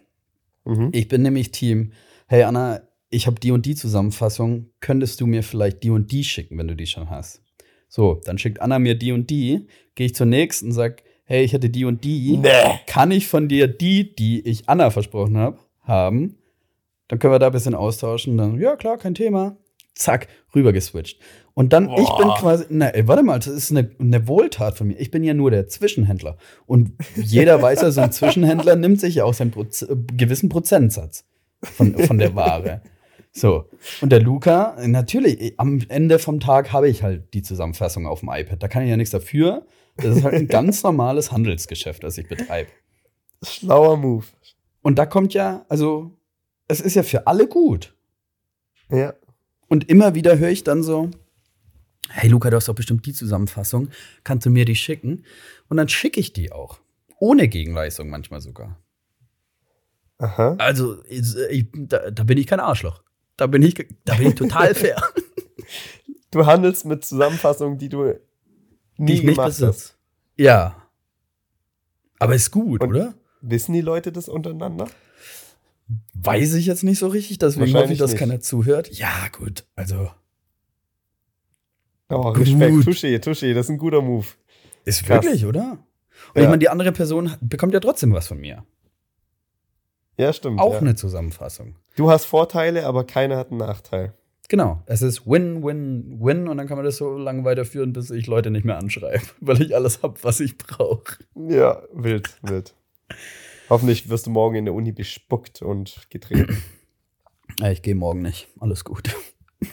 [0.64, 0.89] Mhm.
[0.93, 1.91] Ich bin nämlich Team,
[2.28, 2.82] hey Anna,
[3.16, 6.68] ich habe die und die Zusammenfassung, könntest du mir vielleicht die und die schicken, wenn
[6.68, 7.41] du die schon hast?
[7.88, 11.43] So, dann schickt Anna mir die und die, gehe ich zur nächsten und sag, hey,
[11.43, 12.38] ich hätte die und die.
[12.38, 12.49] Nee.
[12.88, 16.38] Kann ich von dir die, die ich Anna versprochen habe, haben?
[17.07, 18.38] Dann können wir da ein bisschen austauschen.
[18.38, 19.57] Dann, ja, klar, kein Thema.
[19.93, 21.22] Zack, rüber geswitcht.
[21.53, 22.01] Und dann, Boah.
[22.01, 24.99] ich bin quasi, na, ey, warte mal, das ist eine, eine Wohltat von mir.
[24.99, 26.38] Ich bin ja nur der Zwischenhändler.
[26.66, 29.88] Und jeder weiß ja, so ein Zwischenhändler nimmt sich ja auch seinen Proz
[30.18, 31.24] gewissen Prozentsatz
[31.61, 32.82] von, von der Ware.
[33.36, 33.70] So.
[34.00, 38.30] Und der Luca, natürlich, am Ende vom Tag habe ich halt die Zusammenfassung auf dem
[38.32, 38.64] iPad.
[38.64, 39.66] Da kann ich ja nichts dafür.
[39.98, 42.70] Das ist halt ein ganz normales Handelsgeschäft, das ich betreibe.
[43.44, 44.26] Schlauer Move.
[44.82, 46.18] Und da kommt ja, also,
[46.70, 47.94] es ist ja für alle gut.
[48.90, 49.14] Ja.
[49.68, 51.12] Und immer wieder höre ich dann so,
[52.10, 53.90] hey Luca, du hast doch bestimmt die Zusammenfassung,
[54.24, 55.26] kannst du mir die schicken?
[55.68, 56.80] Und dann schicke ich die auch.
[57.20, 58.80] Ohne Gegenleistung manchmal sogar.
[60.20, 60.56] Aha.
[60.58, 63.04] Also, ich, da, da, bin ich kein Arschloch.
[63.38, 63.76] Da bin ich,
[64.06, 65.02] da bin ich total fair.
[66.32, 68.14] du handelst mit Zusammenfassungen, die du
[68.98, 69.98] nie die gemacht nicht hast.
[70.38, 70.88] Ja.
[72.20, 73.14] Aber ist gut, Und oder?
[73.42, 74.88] Wissen die Leute das untereinander?
[76.14, 78.20] Weiß ich jetzt nicht so richtig, deswegen hoffe ich, dass nicht.
[78.20, 78.90] keiner zuhört.
[78.92, 80.10] Ja, gut, also
[82.10, 82.84] Oh, Respekt.
[82.84, 84.26] Tuschi, Tuschi, das ist ein guter Move.
[84.86, 85.24] Ist Krass.
[85.24, 85.72] wirklich, oder?
[86.34, 86.42] Und ja.
[86.44, 88.64] ich meine, die andere Person bekommt ja trotzdem was von mir.
[90.18, 90.59] Ja, stimmt.
[90.59, 90.80] Auch ja.
[90.80, 91.76] eine Zusammenfassung.
[91.95, 94.13] Du hast Vorteile, aber keiner hat einen Nachteil.
[94.47, 94.84] Genau.
[94.86, 98.28] Es ist Win, Win, Win und dann kann man das so lange weiterführen, bis ich
[98.28, 101.18] Leute nicht mehr anschreibe, weil ich alles habe, was ich brauche.
[101.36, 102.76] Ja, wild, wild.
[103.70, 106.61] Hoffentlich wirst du morgen in der Uni bespuckt und getreten.
[107.59, 108.49] Ja, ich gehe morgen nicht.
[108.59, 109.16] Alles gut.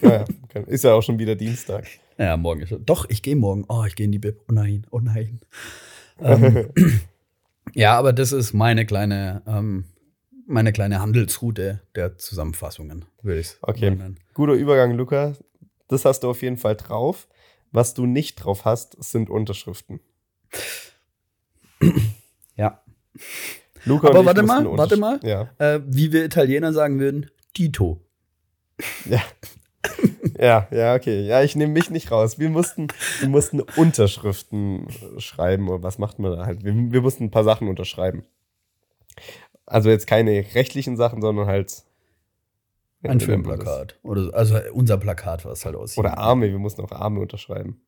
[0.02, 0.24] Ja,
[0.54, 1.86] ja, ist ja auch schon wieder Dienstag.
[2.16, 3.64] Ja, morgen ist Doch, ich gehe morgen.
[3.66, 4.40] Oh, ich gehe in die Bib.
[4.48, 5.40] Oh nein, oh nein.
[6.20, 6.68] ähm,
[7.74, 9.86] ja, aber das ist meine kleine, ähm,
[10.46, 14.18] meine kleine Handelsroute der Zusammenfassungen, würde ich Okay, nennen.
[14.34, 15.34] guter Übergang, Luca.
[15.88, 17.28] Das hast du auf jeden Fall drauf.
[17.70, 20.00] Was du nicht drauf hast, sind Unterschriften.
[22.56, 22.82] Ja.
[23.86, 25.18] Luca aber warte mal, warte mal.
[25.22, 25.48] Ja.
[25.58, 28.00] Äh, wie wir Italiener sagen würden, Tito.
[29.06, 29.22] Ja,
[30.38, 31.26] ja, ja, okay.
[31.26, 32.38] Ja, ich nehme mich nicht raus.
[32.38, 32.88] Wir mussten,
[33.20, 34.86] wir mussten Unterschriften
[35.18, 36.62] schreiben oder was macht man da halt?
[36.62, 38.24] Wir, wir mussten ein paar Sachen unterschreiben.
[39.66, 41.82] Also jetzt keine rechtlichen Sachen, sondern halt
[43.02, 43.98] ein Filmplakat.
[44.02, 45.98] Oder also unser Plakat, was halt aussieht.
[45.98, 47.80] Oder Arme, wir mussten auch Arme unterschreiben.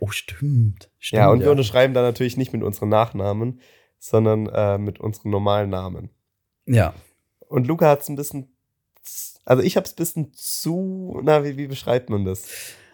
[0.00, 0.90] Oh, stimmt.
[0.98, 1.46] stimmt ja, und ja.
[1.46, 3.60] wir unterschreiben da natürlich nicht mit unseren Nachnamen,
[3.98, 6.10] sondern äh, mit unseren normalen Namen.
[6.66, 6.94] Ja.
[7.48, 8.48] Und Luca hat es ein bisschen
[9.48, 12.44] also ich habe es ein bisschen zu, na, wie, wie beschreibt man das?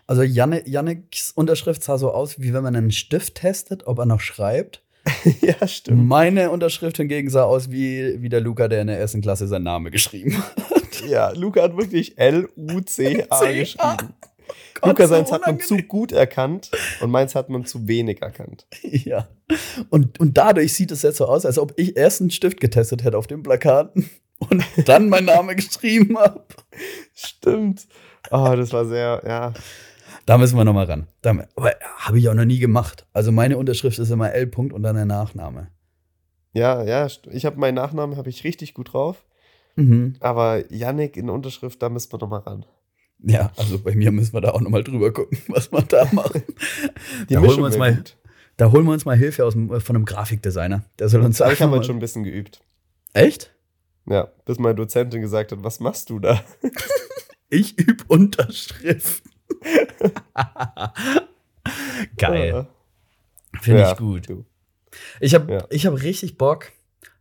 [0.06, 4.06] Also Janne, Janneks Unterschrift sah so aus, wie wenn man einen Stift testet, ob er
[4.06, 4.83] noch schreibt.
[5.40, 6.06] ja, stimmt.
[6.08, 9.64] Meine Unterschrift hingegen sah aus wie, wie der Luca, der in der ersten Klasse seinen
[9.64, 11.02] Namen geschrieben hat.
[11.08, 14.14] Ja, Luca hat wirklich L-U-C-A geschrieben.
[14.82, 18.66] Luca seins hat man zu gut erkannt und meins hat man zu wenig erkannt.
[18.82, 19.28] Ja.
[19.90, 23.04] Und, und dadurch sieht es jetzt so aus, als ob ich erst einen Stift getestet
[23.04, 26.44] hätte auf den Plakaten und dann meinen Namen geschrieben habe.
[27.14, 27.86] Stimmt.
[28.30, 29.52] Oh, das war sehr, ja.
[30.26, 31.06] Da müssen wir nochmal ran.
[31.22, 33.06] aber habe ich auch noch nie gemacht.
[33.12, 34.46] Also meine Unterschrift ist immer L.
[34.46, 35.68] -Punkt und dann der Nachname.
[36.52, 39.24] Ja, ja, ich habe meinen Nachnamen habe ich richtig gut drauf.
[39.76, 40.14] Mhm.
[40.20, 42.64] Aber Yannick in Unterschrift, da müssen wir nochmal ran.
[43.18, 46.42] Ja, also bei mir müssen wir da auch nochmal drüber gucken, was wir da machen.
[47.28, 48.04] Die da, holen wir uns mal,
[48.56, 50.84] da holen wir uns mal Hilfe aus, von einem Grafikdesigner.
[50.98, 51.52] Der soll uns sagen.
[51.52, 52.60] Ich habe heute schon ein bisschen geübt.
[53.12, 53.52] Echt?
[54.06, 56.40] Ja, bis meine Dozentin gesagt hat, was machst du da?
[57.48, 59.22] ich übe Unterschrift.
[62.16, 62.66] Geil.
[63.60, 64.28] Finde ja, ich gut.
[64.28, 64.44] Du.
[65.20, 65.70] Ich habe ja.
[65.90, 66.72] hab richtig Bock,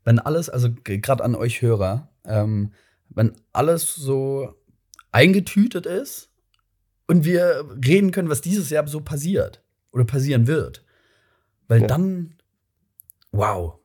[0.04, 2.74] wenn alles, also gerade an euch Hörer, ähm,
[3.10, 4.54] wenn alles so
[5.12, 6.30] eingetütet ist
[7.08, 10.84] und wir reden können, was dieses Jahr so passiert oder passieren wird.
[11.68, 11.88] Weil ja.
[11.88, 12.36] dann,
[13.32, 13.76] wow,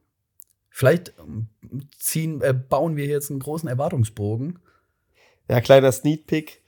[0.71, 1.49] vielleicht ähm,
[1.99, 4.59] ziehen, äh, bauen wir jetzt einen großen Erwartungsbogen.
[5.49, 6.63] Ja, kleiner Sneak Peek.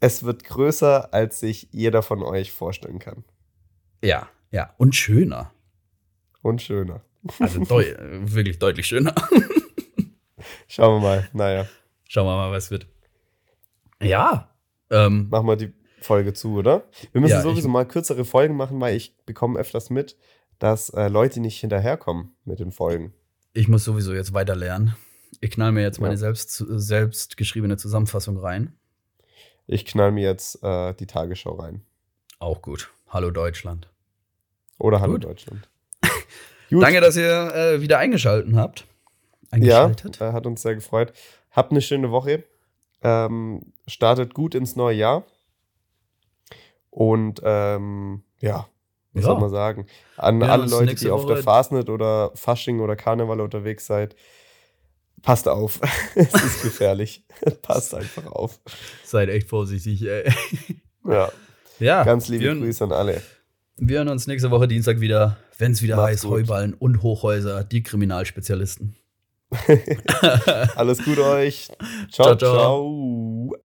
[0.00, 3.24] Es wird größer, als sich jeder von euch vorstellen kann.
[4.02, 4.74] Ja, ja.
[4.76, 5.52] Und schöner.
[6.42, 7.02] Und schöner.
[7.38, 9.14] Also deu wirklich deutlich schöner.
[10.68, 11.28] Schauen wir mal.
[11.32, 11.66] Naja.
[12.08, 12.86] Schauen wir mal, was wird.
[14.02, 14.50] Ja.
[14.90, 16.84] Ähm, Machen wir die Folge zu, oder?
[17.12, 20.16] Wir müssen ja, sowieso mal kürzere Folgen machen, weil ich bekomme öfters mit,
[20.58, 23.14] dass äh, Leute nicht hinterherkommen mit den Folgen.
[23.54, 24.94] Ich muss sowieso jetzt weiter lernen.
[25.40, 26.18] Ich knall mir jetzt meine ja.
[26.18, 28.76] selbst, selbst geschriebene Zusammenfassung rein.
[29.66, 31.82] Ich knall mir jetzt äh, die Tagesschau rein.
[32.38, 32.92] Auch gut.
[33.08, 33.88] Hallo Deutschland.
[34.78, 35.24] Oder Hallo gut.
[35.24, 35.68] Deutschland.
[36.70, 38.86] Danke, dass ihr äh, wieder eingeschaltet habt.
[39.50, 40.18] Eingeschaltet.
[40.18, 41.12] Ja, äh, hat uns sehr gefreut.
[41.50, 42.44] Habt eine schöne Woche.
[43.02, 45.24] Ähm, startet gut ins neue Jahr.
[46.90, 48.66] Und ähm, ja,
[49.12, 49.30] was ja.
[49.30, 49.86] soll man sagen?
[50.16, 54.14] An ja, alle Leute, die auf der Fastnet oder Fasching oder Karneval unterwegs seid,
[55.22, 55.80] passt auf.
[56.14, 57.24] es ist gefährlich.
[57.62, 58.60] passt einfach auf.
[59.04, 60.30] Seid echt vorsichtig, ey.
[61.08, 61.30] ja.
[61.78, 62.04] ja.
[62.04, 63.22] Ganz liebe Grüße an alle.
[63.76, 66.32] Wir hören uns nächste Woche Dienstag wieder, wenn es wieder Macht's heißt, gut.
[66.32, 68.94] Heuballen und Hochhäuser, die Kriminalspezialisten.
[70.76, 71.68] Alles Gute euch.
[72.10, 72.34] ciao.
[72.34, 72.36] ciao.
[72.36, 72.54] ciao.
[72.54, 73.63] ciao.